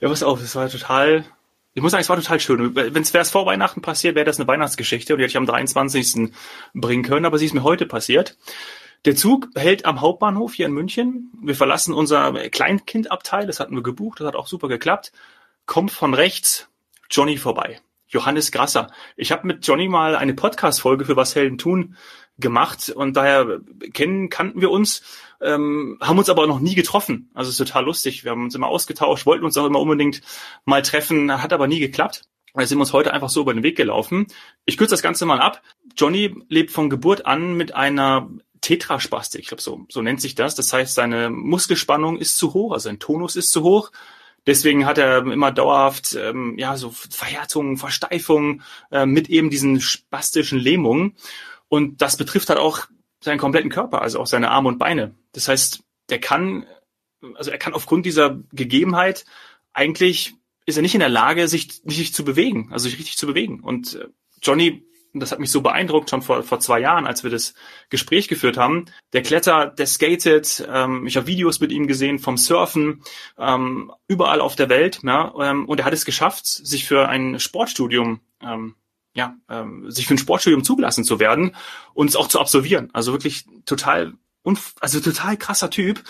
ja, 0.00 0.08
pass 0.08 0.22
auf, 0.22 0.40
das 0.40 0.56
war 0.56 0.70
total, 0.70 1.26
ich 1.74 1.82
muss 1.82 1.92
sagen, 1.92 2.00
es 2.00 2.08
war 2.08 2.16
total 2.16 2.40
schön. 2.40 2.74
Wenn 2.74 3.02
es 3.02 3.30
vor 3.30 3.44
Weihnachten 3.44 3.82
passiert, 3.82 4.14
wäre 4.14 4.24
das 4.24 4.40
eine 4.40 4.48
Weihnachtsgeschichte 4.48 5.12
und 5.12 5.18
die 5.18 5.24
hätte 5.24 5.32
ich 5.32 5.36
am 5.36 5.44
23. 5.44 6.32
bringen 6.72 7.02
können, 7.02 7.26
aber 7.26 7.36
sie 7.36 7.44
ist 7.44 7.52
mir 7.52 7.62
heute 7.62 7.84
passiert. 7.84 8.38
Der 9.04 9.14
Zug 9.14 9.48
hält 9.54 9.84
am 9.84 10.00
Hauptbahnhof 10.00 10.54
hier 10.54 10.64
in 10.64 10.72
München. 10.72 11.30
Wir 11.42 11.54
verlassen 11.54 11.92
unser 11.92 12.32
Kleinkindabteil, 12.48 13.46
das 13.46 13.60
hatten 13.60 13.74
wir 13.74 13.82
gebucht, 13.82 14.20
das 14.20 14.28
hat 14.28 14.34
auch 14.34 14.46
super 14.46 14.68
geklappt. 14.68 15.12
Kommt 15.66 15.90
von 15.90 16.14
rechts 16.14 16.68
Johnny 17.10 17.36
vorbei. 17.36 17.80
Johannes 18.12 18.52
Grasser. 18.52 18.90
Ich 19.16 19.32
habe 19.32 19.46
mit 19.46 19.66
Johnny 19.66 19.88
mal 19.88 20.14
eine 20.14 20.34
Podcast-Folge 20.34 21.06
für 21.06 21.16
Was 21.16 21.34
Helden 21.34 21.58
tun 21.58 21.96
gemacht 22.38 22.90
und 22.90 23.16
daher 23.16 23.60
kennen, 23.92 24.28
kannten 24.28 24.60
wir 24.60 24.70
uns, 24.70 25.02
ähm, 25.40 25.98
haben 26.00 26.18
uns 26.18 26.28
aber 26.28 26.46
noch 26.46 26.60
nie 26.60 26.74
getroffen. 26.74 27.30
Also 27.34 27.50
ist 27.50 27.56
total 27.56 27.84
lustig. 27.84 28.24
Wir 28.24 28.30
haben 28.32 28.44
uns 28.44 28.54
immer 28.54 28.68
ausgetauscht, 28.68 29.26
wollten 29.26 29.44
uns 29.44 29.56
auch 29.56 29.66
immer 29.66 29.80
unbedingt 29.80 30.22
mal 30.64 30.82
treffen, 30.82 31.42
hat 31.42 31.52
aber 31.52 31.66
nie 31.66 31.80
geklappt. 31.80 32.22
Da 32.54 32.66
sind 32.66 32.78
wir 32.78 32.82
uns 32.82 32.92
heute 32.92 33.14
einfach 33.14 33.30
so 33.30 33.40
über 33.40 33.54
den 33.54 33.62
Weg 33.62 33.76
gelaufen. 33.76 34.26
Ich 34.66 34.76
kürze 34.76 34.92
das 34.92 35.02
Ganze 35.02 35.24
mal 35.24 35.40
ab. 35.40 35.62
Johnny 35.96 36.34
lebt 36.48 36.70
von 36.70 36.90
Geburt 36.90 37.24
an 37.24 37.54
mit 37.54 37.74
einer 37.74 38.28
Tetraspastik. 38.60 39.40
Ich 39.40 39.48
glaube, 39.48 39.62
so, 39.62 39.86
so 39.88 40.02
nennt 40.02 40.20
sich 40.20 40.34
das. 40.34 40.54
Das 40.54 40.72
heißt, 40.72 40.94
seine 40.94 41.30
Muskelspannung 41.30 42.18
ist 42.18 42.36
zu 42.36 42.52
hoch, 42.52 42.72
also 42.72 42.88
sein 42.88 42.98
Tonus 42.98 43.36
ist 43.36 43.52
zu 43.52 43.62
hoch. 43.62 43.90
Deswegen 44.46 44.86
hat 44.86 44.98
er 44.98 45.18
immer 45.18 45.52
dauerhaft 45.52 46.14
ähm, 46.14 46.58
ja 46.58 46.76
so 46.76 46.90
Verhärtungen, 46.90 47.76
Versteifungen 47.76 48.62
äh, 48.90 49.06
mit 49.06 49.30
eben 49.30 49.50
diesen 49.50 49.80
spastischen 49.80 50.58
Lähmungen. 50.58 51.16
Und 51.68 52.02
das 52.02 52.16
betrifft 52.16 52.48
halt 52.48 52.58
auch 52.58 52.86
seinen 53.20 53.38
kompletten 53.38 53.70
Körper, 53.70 54.02
also 54.02 54.18
auch 54.18 54.26
seine 54.26 54.50
Arme 54.50 54.68
und 54.68 54.78
Beine. 54.78 55.14
Das 55.32 55.48
heißt, 55.48 55.84
der 56.10 56.18
kann, 56.18 56.66
also 57.34 57.50
er 57.50 57.58
kann 57.58 57.72
aufgrund 57.72 58.04
dieser 58.04 58.40
Gegebenheit 58.52 59.24
eigentlich 59.72 60.34
ist 60.66 60.76
er 60.76 60.82
nicht 60.82 60.94
in 60.94 61.00
der 61.00 61.08
Lage, 61.08 61.48
sich, 61.48 61.80
sich 61.84 62.14
zu 62.14 62.24
bewegen, 62.24 62.68
also 62.72 62.88
sich 62.88 62.98
richtig 62.98 63.16
zu 63.16 63.26
bewegen. 63.26 63.60
Und 63.60 63.94
äh, 63.94 64.08
Johnny 64.42 64.84
das 65.12 65.32
hat 65.32 65.40
mich 65.40 65.50
so 65.50 65.60
beeindruckt, 65.60 66.10
schon 66.10 66.22
vor, 66.22 66.42
vor 66.42 66.60
zwei 66.60 66.80
Jahren, 66.80 67.06
als 67.06 67.22
wir 67.22 67.30
das 67.30 67.54
Gespräch 67.90 68.28
geführt 68.28 68.56
haben. 68.56 68.86
Der 69.12 69.22
klettert, 69.22 69.78
der 69.78 69.86
skatet, 69.86 70.66
ähm, 70.72 71.06
ich 71.06 71.16
habe 71.16 71.26
Videos 71.26 71.60
mit 71.60 71.70
ihm 71.72 71.86
gesehen 71.86 72.18
vom 72.18 72.38
Surfen, 72.38 73.02
ähm, 73.38 73.92
überall 74.08 74.40
auf 74.40 74.56
der 74.56 74.68
Welt. 74.68 75.00
Ja, 75.02 75.32
ähm, 75.38 75.66
und 75.66 75.80
er 75.80 75.84
hat 75.84 75.92
es 75.92 76.04
geschafft, 76.04 76.46
sich 76.46 76.86
für 76.86 77.08
ein 77.08 77.38
Sportstudium, 77.38 78.20
ähm, 78.40 78.74
ja, 79.14 79.36
ähm, 79.50 79.90
sich 79.90 80.06
für 80.06 80.14
ein 80.14 80.18
Sportstudium 80.18 80.64
zugelassen 80.64 81.04
zu 81.04 81.20
werden 81.20 81.54
und 81.92 82.08
es 82.08 82.16
auch 82.16 82.28
zu 82.28 82.40
absolvieren. 82.40 82.88
Also 82.94 83.12
wirklich 83.12 83.44
total, 83.66 84.14
also 84.80 85.00
total 85.00 85.36
krasser 85.36 85.68
Typ 85.68 86.02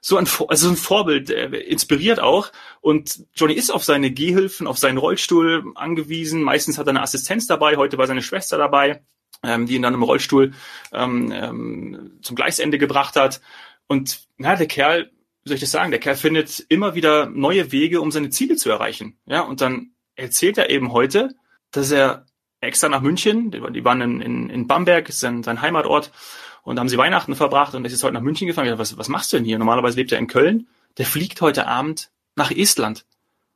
so 0.00 0.16
ein, 0.16 0.26
also 0.48 0.68
ein 0.68 0.76
Vorbild, 0.76 1.30
äh, 1.30 1.46
inspiriert 1.46 2.20
auch. 2.20 2.52
Und 2.80 3.24
Johnny 3.34 3.54
ist 3.54 3.70
auf 3.70 3.84
seine 3.84 4.10
Gehhilfen, 4.10 4.66
auf 4.66 4.78
seinen 4.78 4.98
Rollstuhl 4.98 5.72
angewiesen. 5.74 6.42
Meistens 6.42 6.78
hat 6.78 6.86
er 6.86 6.90
eine 6.90 7.02
Assistenz 7.02 7.46
dabei. 7.46 7.76
Heute 7.76 7.98
war 7.98 8.06
seine 8.06 8.22
Schwester 8.22 8.58
dabei, 8.58 9.02
ähm, 9.42 9.66
die 9.66 9.76
ihn 9.76 9.82
dann 9.82 9.94
im 9.94 10.02
Rollstuhl 10.02 10.52
ähm, 10.92 11.32
ähm, 11.32 12.18
zum 12.22 12.36
Gleisende 12.36 12.78
gebracht 12.78 13.16
hat. 13.16 13.40
Und 13.86 14.26
na, 14.38 14.56
der 14.56 14.66
Kerl, 14.66 15.10
wie 15.42 15.48
soll 15.48 15.56
ich 15.56 15.60
das 15.62 15.70
sagen, 15.70 15.90
der 15.90 16.00
Kerl 16.00 16.16
findet 16.16 16.64
immer 16.68 16.94
wieder 16.94 17.26
neue 17.26 17.72
Wege, 17.72 18.00
um 18.00 18.10
seine 18.10 18.30
Ziele 18.30 18.56
zu 18.56 18.70
erreichen. 18.70 19.18
Ja, 19.26 19.40
und 19.40 19.60
dann 19.60 19.92
erzählt 20.14 20.58
er 20.58 20.70
eben 20.70 20.92
heute, 20.92 21.34
dass 21.70 21.90
er 21.90 22.26
extra 22.60 22.88
nach 22.88 23.00
München, 23.00 23.50
die 23.50 23.84
waren 23.84 24.00
in, 24.00 24.50
in, 24.50 24.66
Bamberg, 24.66 25.08
ist 25.08 25.20
sein, 25.20 25.42
sein 25.42 25.62
Heimatort, 25.62 26.12
und 26.62 26.78
haben 26.78 26.88
sie 26.88 26.98
Weihnachten 26.98 27.34
verbracht 27.34 27.74
und 27.74 27.84
ist 27.84 27.92
jetzt 27.92 28.02
heute 28.02 28.14
nach 28.14 28.20
München 28.20 28.46
gefahren. 28.46 28.78
Was, 28.78 28.96
was 28.96 29.08
machst 29.08 29.32
du 29.32 29.36
denn 29.36 29.46
hier? 29.46 29.58
Normalerweise 29.58 29.96
lebt 29.96 30.12
er 30.12 30.18
in 30.18 30.26
Köln. 30.26 30.68
Der 30.98 31.06
fliegt 31.06 31.40
heute 31.40 31.66
Abend 31.66 32.10
nach 32.36 32.50
Estland, 32.50 33.06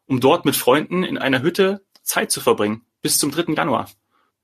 um 0.06 0.20
dort 0.20 0.44
mit 0.44 0.56
Freunden 0.56 1.02
in 1.02 1.18
einer 1.18 1.42
Hütte 1.42 1.84
Zeit 2.02 2.30
zu 2.30 2.40
verbringen, 2.40 2.82
bis 3.02 3.18
zum 3.18 3.30
3. 3.30 3.54
Januar. 3.54 3.90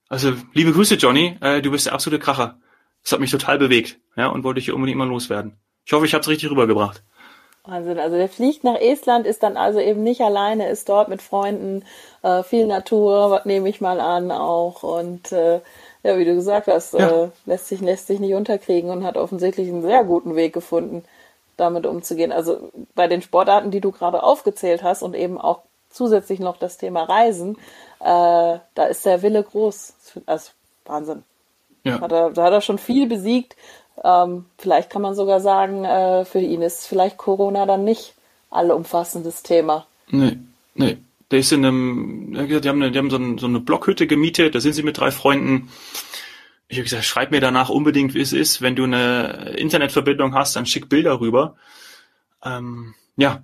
Also, 0.09 0.35
liebe 0.55 0.73
Grüße, 0.73 0.97
Johnny, 0.97 1.37
äh, 1.41 1.63
du 1.63 1.71
bist 1.71 1.87
der 1.87 1.93
absolute 1.93 2.23
Kracher. 2.23 2.59
Das 3.03 3.13
hat 3.13 3.21
mich 3.21 3.31
total 3.31 3.59
bewegt, 3.59 3.99
ja, 4.17 4.27
und 4.27 4.45
wollte 4.45 4.59
ich 4.59 4.67
hier 4.67 4.75
unbedingt 4.75 4.99
mal 4.99 5.09
loswerden. 5.09 5.57
Ich 5.85 5.93
hoffe, 5.93 6.05
ich 6.05 6.15
habe 6.15 6.23
es 6.23 6.29
richtig 6.29 6.51
rübergebracht. 6.51 7.03
Wahnsinn. 7.71 7.99
Also 7.99 8.17
der 8.17 8.29
fliegt 8.29 8.65
nach 8.65 8.81
Estland, 8.81 9.27
ist 9.27 9.43
dann 9.43 9.57
also 9.57 9.79
eben 9.79 10.03
nicht 10.03 10.21
alleine, 10.21 10.69
ist 10.69 10.89
dort 10.89 11.09
mit 11.09 11.23
Freunden, 11.23 11.85
äh, 12.23 12.43
viel 12.43 12.67
Natur, 12.67 13.41
nehme 13.45 13.69
ich 13.69 13.81
mal 13.81 14.01
an 14.01 14.31
auch. 14.31 14.83
Und 14.83 15.33
äh, 15.33 15.61
ja, 16.03 16.19
wie 16.19 16.25
du 16.25 16.35
gesagt 16.35 16.67
hast, 16.67 16.95
ja. 16.95 17.25
äh, 17.25 17.29
lässt, 17.47 17.69
sich, 17.69 17.81
lässt 17.81 18.07
sich 18.07 18.21
nicht 18.21 18.35
unterkriegen 18.35 18.91
und 18.91 19.05
hat 19.05 19.17
offensichtlich 19.17 19.69
einen 19.69 19.83
sehr 19.83 20.05
guten 20.05 20.37
Weg 20.37 20.53
gefunden, 20.53 21.05
damit 21.57 21.87
umzugehen. 21.87 22.33
Also 22.33 22.71
bei 22.95 23.07
den 23.07 23.23
Sportarten, 23.23 23.71
die 23.71 23.81
du 23.81 23.93
gerade 23.93 24.23
aufgezählt 24.23 24.83
hast 24.83 25.03
und 25.03 25.15
eben 25.15 25.39
auch 25.39 25.61
zusätzlich 25.91 26.41
noch 26.41 26.57
das 26.57 26.79
Thema 26.79 27.05
Reisen, 27.05 27.57
äh, 28.01 28.59
da 28.75 28.85
ist 28.89 29.05
der 29.05 29.23
Wille 29.23 29.43
groß. 29.43 29.95
Also 30.27 30.51
Wahnsinn. 30.87 31.25
Ja. 31.85 32.01
Hat 32.01 32.13
er, 32.13 32.31
da 32.31 32.45
hat 32.45 32.53
er 32.53 32.61
schon 32.61 32.79
viel 32.79 33.07
besiegt. 33.07 33.57
Ähm, 34.03 34.47
vielleicht 34.59 34.91
kann 34.91 35.03
man 35.03 35.15
sogar 35.15 35.41
sagen, 35.41 35.85
äh, 35.85 36.25
für 36.25 36.41
ihn 36.41 36.63
ist 36.63 36.87
vielleicht 36.87 37.19
Corona 37.19 37.67
dann 37.67 37.85
nicht 37.85 38.15
allumfassendes 38.51 39.43
Thema. 39.43 39.87
Nee, 40.09 40.39
nee. 40.75 40.99
Der 41.31 41.39
ist 41.39 41.53
in 41.53 41.65
einem, 41.65 42.33
die 42.33 42.69
haben, 42.69 42.83
eine, 42.83 42.91
die 42.91 42.99
haben 42.99 43.11
so, 43.11 43.17
ein, 43.17 43.39
so 43.39 43.47
eine 43.47 43.61
Blockhütte 43.61 44.09
gemietet, 44.09 44.55
da 44.55 44.61
sind 44.61 44.73
sie 44.73 44.83
mit 44.83 44.99
drei 44.99 45.13
Freunden. 45.13 45.71
Ich 46.67 46.79
habe 46.79 46.85
gesagt, 46.85 47.05
schreib 47.05 47.31
mir 47.31 47.41
danach 47.41 47.69
unbedingt, 47.69 48.15
wie 48.15 48.21
es 48.21 48.33
ist. 48.33 48.63
Wenn 48.63 48.75
du 48.75 48.85
eine 48.85 49.55
Internetverbindung 49.57 50.35
hast, 50.35 50.57
dann 50.57 50.67
schick 50.67 50.89
Bilder 50.89 51.21
rüber. 51.21 51.57
Ähm, 52.45 52.95
ja, 53.17 53.43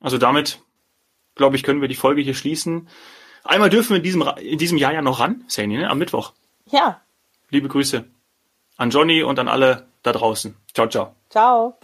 also 0.00 0.16
damit, 0.16 0.60
glaube 1.34 1.56
ich, 1.56 1.62
können 1.62 1.82
wir 1.82 1.88
die 1.88 1.94
Folge 1.94 2.22
hier 2.22 2.34
schließen. 2.34 2.88
Einmal 3.44 3.68
dürfen 3.68 3.90
wir 3.90 3.96
in 3.98 4.02
diesem, 4.02 4.22
in 4.40 4.58
diesem 4.58 4.78
Jahr 4.78 4.94
ja 4.94 5.02
noch 5.02 5.20
ran, 5.20 5.44
Sani, 5.48 5.76
ne? 5.76 5.90
am 5.90 5.98
Mittwoch. 5.98 6.32
Ja. 6.70 7.00
Liebe 7.50 7.68
Grüße 7.68 8.04
an 8.78 8.90
Johnny 8.90 9.22
und 9.22 9.38
an 9.38 9.48
alle 9.48 9.87
da 10.02 10.12
draußen. 10.12 10.56
Ciao, 10.74 10.88
ciao. 10.88 11.14
Ciao. 11.30 11.78